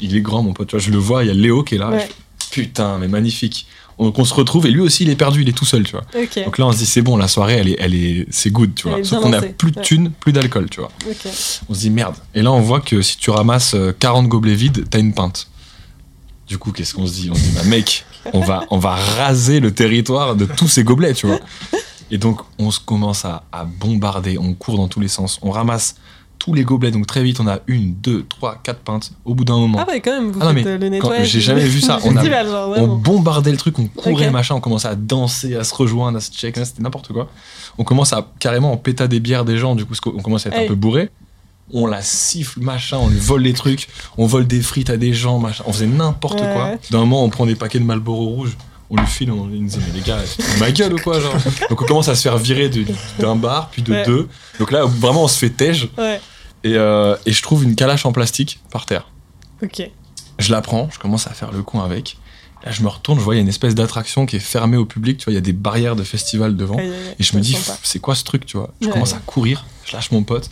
[0.00, 0.84] Il est grand, mon pote, tu vois.
[0.84, 1.90] Je le vois, il y a Léo qui est là.
[1.90, 2.08] Ouais.
[2.54, 3.66] Putain, mais magnifique.
[3.98, 5.92] Donc on se retrouve et lui aussi, il est perdu, il est tout seul, tu
[5.92, 6.04] vois.
[6.44, 8.74] Donc là, on se dit, c'est bon, la soirée, elle est, elle est, c'est good,
[8.74, 9.02] tu vois.
[9.04, 9.82] Sauf qu'on a plus de Ouais.
[9.84, 10.90] thunes, plus d'alcool, tu vois.
[11.68, 12.14] On se dit merde.
[12.34, 15.48] Et là, on voit que si tu ramasses euh, 40 gobelets vides, t'as une pinte.
[16.46, 17.28] Du coup, qu'est-ce qu'on se dit?
[17.30, 20.84] On se dit, bah mec, on va, on va raser le territoire de tous ces
[20.84, 21.40] gobelets, tu vois.
[22.10, 25.50] Et donc, on se commence à, à bombarder, on court dans tous les sens, on
[25.50, 25.96] ramasse
[26.44, 26.90] tous les gobelets.
[26.90, 29.12] Donc, très vite, on a une, deux, trois, quatre pintes.
[29.24, 30.88] Au bout d'un moment, Ah ouais, quand même, vous Ah non, faites mais euh, le
[30.90, 31.28] nettoyage.
[31.28, 31.98] j'ai jamais vu ça.
[32.04, 35.64] On a- genre, on bombardait le truc, on courait, machin, on commençait à danser, à
[35.64, 37.28] se rejoindre, à se check, c'était n'importe quoi.
[37.78, 40.50] On commence à carrément en péta des bières des gens, du coup, qu'on commence à
[40.50, 40.64] être Hey.
[40.66, 41.08] un peu bourré.
[41.72, 43.88] On la siffle, machin, on lui vole des trucs,
[44.18, 46.72] on vole des frites à des gens, machin, on faisait n'importe Ouais, quoi.
[46.90, 48.56] D'un moment, on prend des paquets de Malboro rouge,
[48.90, 50.18] on lui file, on lui dit, mais les gars,
[50.60, 51.34] ma gueule ou quoi, genre.
[51.70, 52.84] Donc on commence à se faire virer de-
[53.18, 54.04] d'un bar, puis de Ouais.
[54.04, 54.28] deux.
[54.58, 56.20] Donc là, vraiment, on se fait tège, Ouais.
[56.64, 59.06] Et, euh, et je trouve une calache en plastique par terre.
[59.62, 59.88] Ok.
[60.38, 62.16] Je la prends, je commence à faire le con avec.
[62.64, 64.78] Là, je me retourne, je vois, il y a une espèce d'attraction qui est fermée
[64.78, 66.78] au public, tu vois, il y a des barrières de festival devant.
[66.78, 68.72] Et je me dis, c'est quoi ce truc, tu vois?
[68.80, 70.50] Je commence à courir, je lâche mon pote.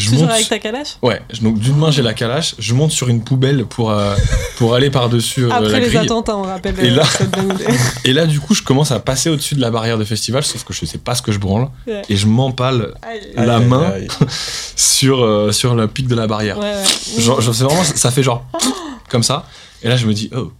[0.00, 0.32] Je Toujours monte.
[0.34, 0.96] avec ta calache?
[1.02, 4.14] Ouais, je- donc d'une main j'ai la calache, je monte sur une poubelle pour, euh,
[4.56, 7.06] pour aller par-dessus euh, Après la les attentats, on rappelle Et euh, là-.
[8.04, 10.64] Et là, du coup, je commence à passer au-dessus de la barrière de festival, sauf
[10.64, 11.68] que je sais pas ce que je branle.
[11.86, 12.02] Ouais.
[12.08, 12.94] Et je m'empale
[13.36, 14.08] la Aïe, main aïe,
[14.76, 16.58] sur, euh, sur le pic de la barrière.
[16.58, 17.22] Ouais, ouais.
[17.22, 18.44] Genre, genre, c'est vraiment, ça fait genre
[19.10, 19.46] comme ça.
[19.82, 20.52] Et là, je me dis, oh,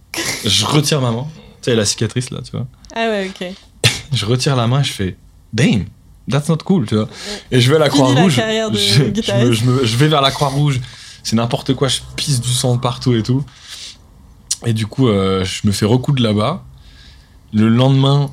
[0.45, 1.25] je retire ma main.
[1.61, 2.65] Tu sais, la cicatrice là, tu vois.
[2.95, 3.47] Ah ouais, ok.
[4.13, 5.15] Je retire la main et je fais,
[5.53, 5.85] damn,
[6.29, 7.07] that's not cool, tu vois.
[7.51, 8.35] Et je vais à la Croix-Rouge.
[8.73, 10.79] Je, je je me- je vais vers la Croix-Rouge.
[11.23, 13.43] C'est n'importe quoi, je pisse du sang partout et tout.
[14.65, 16.63] Et du coup, euh, je me fais recoudre là-bas.
[17.53, 18.31] Le lendemain,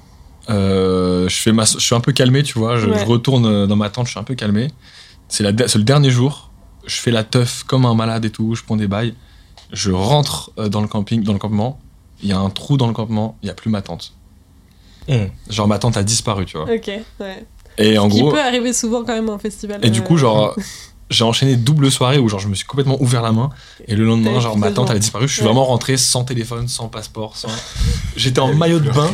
[0.51, 2.79] euh, je, fais ma, je suis un peu calmé, tu vois.
[2.79, 2.99] Je, Ouais.
[2.99, 4.71] je retourne euh, dans ma tente, je suis un peu calmé.
[5.29, 6.51] C'est la- c'est le dernier jour.
[6.87, 8.55] Je fais la teuf comme un malade et tout.
[8.55, 9.15] Je prends des bails.
[9.73, 11.79] Je rentre dans le camping, dans le campement.
[12.23, 13.37] Il y a un trou dans le campement.
[13.43, 14.15] Il y a plus ma tente.
[15.11, 15.29] Hum.
[15.51, 16.67] Genre ma tante a disparu, tu vois.
[16.73, 17.47] Ok, ouais.
[17.79, 19.81] Et en Qui gros, peut arriver souvent quand même en festival.
[19.83, 20.55] et du euh, coup, genre,
[21.11, 23.49] j'ai enchaîné double soirée où genre je me suis complètement ouvert la main.
[23.87, 25.27] Et le lendemain, genre ma tante avait disparu.
[25.29, 25.47] Je suis Ouais.
[25.47, 27.49] vraiment rentré sans téléphone, sans passeport, sans.
[28.17, 29.09] J'étais en maillot de bain.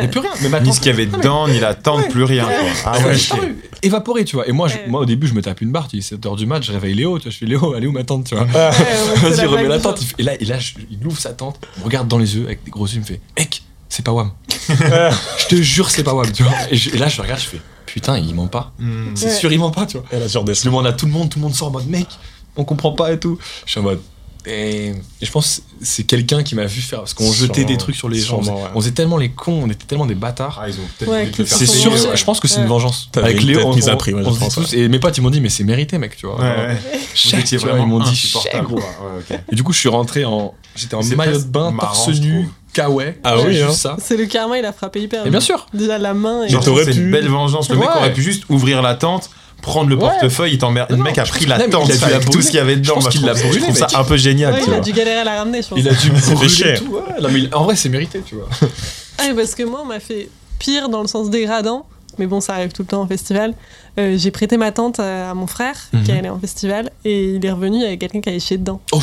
[0.00, 0.30] Et plus rien.
[0.42, 2.44] Mais ma Ni tante ce qu'il y avait dedans, ni la tente, plus rien.
[2.44, 2.54] Quoi.
[2.86, 4.48] Ah ouais, disparu, évaporé, tu vois.
[4.48, 5.88] Et moi, je- moi, au début, je me tape une barre.
[5.92, 7.18] Il est 7h du mat, je réveille Léo.
[7.18, 8.44] Tu vois, je fais Léo, allez où ma tante, tu vois.
[8.44, 10.00] Vas-y, remets la tente.
[10.18, 12.44] Et là, et là je- il ouvre sa tente, il me regarde dans les yeux
[12.46, 14.30] avec des gros yeux, il me fait Mec, c'est pas Wam.
[14.68, 16.52] je te jure, c'est pas Wam, tu vois.
[16.70, 17.60] Et, je- et là, je regarde, je fais
[17.94, 18.72] Putain, il ment pas.
[18.80, 19.14] Hmm.
[19.14, 19.34] C'est Ouais.
[19.36, 20.06] sûr, il ment pas, tu vois.
[20.10, 22.08] Elle a Je demande à tout le monde, tout le monde sort en mode Mec,
[22.56, 23.38] on comprend pas et tout.
[23.66, 24.00] Je suis en mode
[24.46, 24.94] Et, et
[25.26, 27.94] je pense que c'est quelqu'un qui m'a vu faire parce qu'on jetait Sûrement, des trucs
[27.94, 28.42] sur les gens.
[28.42, 28.68] sûrement, ouais.
[28.74, 30.58] on faisait tellement les cons, on était tellement des bâtards.
[30.60, 32.16] Ah, ils ont Ouais, C'est sûr, ouais.
[32.16, 33.08] je pense que c'est une vengeance.
[33.16, 35.16] Avec Léo, on, on- prix, ouais, je on se dit pense, tous, et mes potes
[35.16, 36.40] ils m'ont dit mais c'est mérité mec, tu vois.
[36.40, 36.78] Ouais, ouais.
[37.14, 38.74] Chèque, tu vois, vraiment ils m'ont dit chèque, gros.
[38.74, 38.84] quoi.
[38.84, 39.40] Ouais, ok.
[39.52, 42.48] Et du coup je suis rentré en, j'étais en maillot de bain, torse nu,
[42.78, 43.72] Ah oui, hein.
[43.72, 43.96] ça.
[44.00, 45.30] C'est le karma, il a frappé hyper Et vite.
[45.32, 45.66] bien sûr.
[45.72, 46.44] Déjà la main.
[46.44, 46.52] Et...
[46.52, 47.68] T'aurais c'est pu- une belle vengeance.
[47.70, 49.30] Le mec aurait pu juste ouvrir la tente,
[49.62, 50.02] prendre le Ouais.
[50.02, 50.90] portefeuille, il t'emmerde.
[50.90, 52.56] Le Non, mec a pris la tente il a dû la avec tout ce qu'il
[52.56, 53.00] y avait dedans.
[53.00, 54.74] Je qu'il je l'a trouve- brûlé, Je trouve ça un peu génial, Ouais, tu il
[54.74, 55.78] a dû galérer à la ramener, je pense.
[55.78, 56.78] Il a dû brûler cher.
[56.80, 56.92] tout.
[56.94, 57.20] ouais.
[57.22, 58.48] Non, mais il- en vrai c'est mérité, tu vois.
[59.18, 61.86] Ah, parce que moi, on m'a fait pire dans le sens dégradant.
[62.18, 63.54] Mais bon, ça arrive tout le temps en festival.
[63.98, 66.18] Euh, j'ai prêté ma tante à, à mon frère qui Mhm.
[66.18, 68.80] allait en festival et il est revenu avec quelqu'un qui avait chié dedans.
[68.92, 68.98] Ah,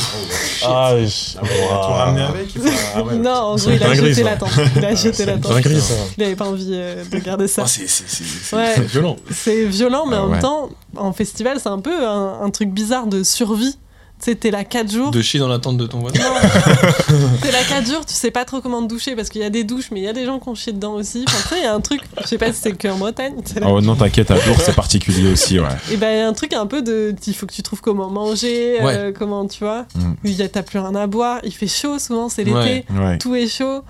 [0.65, 2.47] Ah ouais, tout ramené avec
[2.95, 3.15] Ah ouais.
[3.15, 4.49] non, en gros, il a jeté la tente.
[4.75, 5.51] Il a jeté la tente.
[5.53, 5.93] dinguerie ça.
[6.17, 7.63] Il avait pas envie euh, de garder ça.
[7.65, 8.79] Ah, c'est Ouais.
[8.81, 9.15] violent.
[9.31, 10.31] C'est violent, mais Ah en ouais.
[10.33, 13.77] même temps, en festival, c'est un peu un, un truc bizarre de survie.
[14.21, 15.09] Tu sais, t'es là 4 jours.
[15.09, 16.19] De chier dans la tente de ton voisin.
[17.41, 19.49] T'es là 4 jours, tu sais pas trop comment te doucher parce qu'il y a
[19.49, 21.25] des douches, mais il y a des gens qui ont chié dedans aussi.
[21.27, 22.97] Enfin, tu sais, il y a un truc, je sais pas si c'est que en
[22.97, 23.33] Bretagne.
[23.65, 25.65] Oh non, t'inquiète, à Dour, c'est particulier aussi, ouais.
[25.91, 27.15] Et ben, il y a un truc un peu de.
[27.25, 29.87] Il faut que tu trouves comment manger, euh, comment tu vois.
[29.95, 30.13] Mm.
[30.23, 32.85] Il y a- T'as plus rien à boire, il fait chaud souvent, c'est l'été, Ouais.
[32.99, 33.17] Ouais.
[33.17, 33.83] tout est chaud.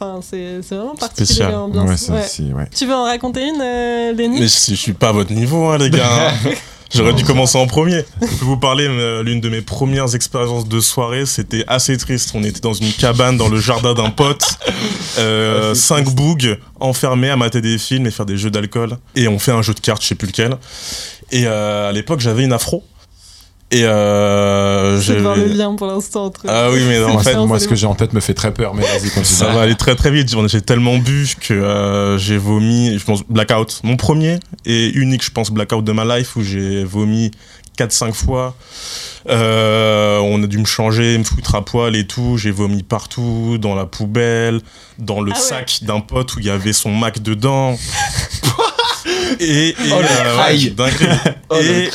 [0.00, 2.08] Enfin, c'est c'est vraiment particulier l'ambiance.
[2.08, 2.68] Ouais.
[2.74, 5.66] Tu veux en raconter une, euh, Lenny Mais si je suis pas à votre niveau,
[5.68, 6.32] hein, les gars.
[6.94, 8.04] J'aurais dû commencer en premier.
[8.20, 12.32] Je peux vous parler, euh, l'une de mes premières expériences de soirée, c'était assez triste.
[12.34, 14.44] On était dans une cabane dans le jardin d'un pote,
[15.18, 18.98] euh, cinq bougs enfermés à mater des films et faire des jeux d'alcool.
[19.14, 20.56] Et on fait un jeu de cartes, je sais plus lequel.
[21.32, 22.84] Et euh, à l'époque, j'avais une afro.
[23.72, 26.42] Et euh, Je vais j'ai- voir le lien pour l'instant entre.
[26.48, 28.74] Ah oui, mais en fait, moi, ce que j'ai en tête me fait très peur,
[28.74, 29.24] mais vas-y, continue.
[29.24, 30.32] ça va aller très très vite.
[30.48, 33.80] J'ai tellement bu que euh, j'ai vomi, je pense, blackout.
[33.82, 37.32] Mon premier et unique, je pense, blackout de ma life où j'ai vomi
[37.76, 38.54] 4-5 fois.
[39.28, 42.36] Euh, on a dû me changer, me foutre à poil et tout.
[42.38, 44.60] J'ai vomi partout, dans la poubelle,
[44.98, 45.42] dans le Ah ouais.
[45.44, 47.76] sac d'un pote où il y avait son Mac dedans.
[49.40, 50.72] et, et Oh, euh, ouais.
[51.50, 51.90] Oh, et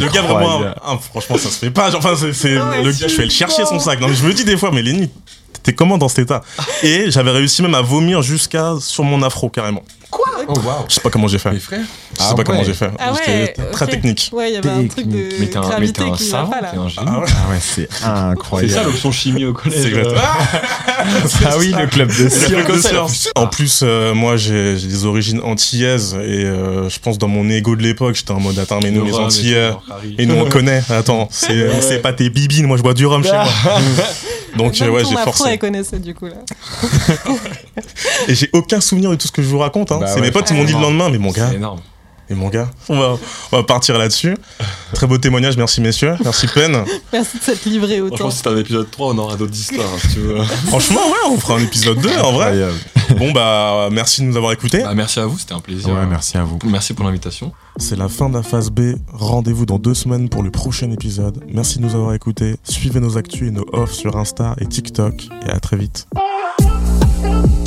[0.00, 1.94] le gars vraiment, ah, franchement, ça se fait pas.
[1.96, 4.00] Enfin, c'est Ah ouais, le gars, je vais le chercher son sac.
[4.00, 5.08] Non, mais je me dis des fois, mais Lenny,
[5.52, 6.42] t'étais comment dans cet état?
[6.82, 9.82] Et j'avais réussi même à vomir jusqu'à sur mon afro carrément.
[10.12, 10.84] Oh, waouh.
[10.88, 11.50] Je sais pas comment j'ai fait.
[11.52, 11.84] Mes frères.
[12.18, 12.90] Je sais Ah pas comment j'ai fait.
[12.98, 14.30] Ah C'était ouais, très technique.
[14.32, 16.50] Ouais, il y avait un truc de Mais t'es un, gravité un qui va savant,
[16.50, 16.70] pas là.
[16.72, 17.06] t'es un génie.
[17.10, 17.26] Ah ouais.
[17.28, 18.72] Ah ouais, c'est C'est incroyable.
[18.72, 19.78] ça l'option chimie au collège.
[19.82, 19.92] C'est.
[21.46, 22.48] Ah oui, le club de Le science.
[22.64, 23.28] club de science.
[23.36, 27.76] En plus, euh, moi, j'ai des origines antillaises et euh, je pense dans mon ego
[27.76, 29.70] de l'époque, j'étais en mode attends, mais nous les Antillais,
[30.18, 30.82] et nous on connaît.
[30.90, 33.44] Attends, c'est c'est pas tes bibines, moi je bois du rhum chez moi.
[34.56, 35.44] Donc Même euh, ouais, j'ai forcé.
[35.50, 36.36] elle connaissait du coup là.
[38.28, 39.92] Et j'ai aucun souvenir de tout ce que je vous raconte.
[39.92, 39.98] Hein.
[40.00, 41.80] Bah c'est ouais, mes potes qui m'ont dit le lendemain, mais mon gars, C'est énorme.
[42.28, 43.16] Et mon gars, on va,
[43.52, 44.36] on va partir là-dessus.
[44.92, 46.84] Très beau témoignage, merci messieurs, merci Pen.
[47.12, 48.16] Merci de s'être livré autant.
[48.16, 50.42] Franchement, si c'est un épisode 3, on aura d'autres histoires, hein, si tu veux.
[50.66, 52.46] Franchement, ouais, on fera un épisode 2 en vrai.
[52.46, 52.78] Incroyable.
[53.18, 54.82] Bon bah, merci de nous avoir écoutés.
[54.82, 55.94] Bah, merci à vous, c'était un plaisir.
[55.94, 56.58] Ouais, merci à vous.
[56.64, 57.52] Merci pour l'invitation.
[57.78, 58.96] C'est la fin de la phase B.
[59.12, 61.44] Rendez-vous dans deux semaines pour le prochain épisode.
[61.48, 62.56] Merci de nous avoir écoutés.
[62.64, 65.28] Suivez nos actus et nos offs sur Insta et TikTok.
[65.46, 66.06] Et à très vite.
[67.26, 67.65] Thank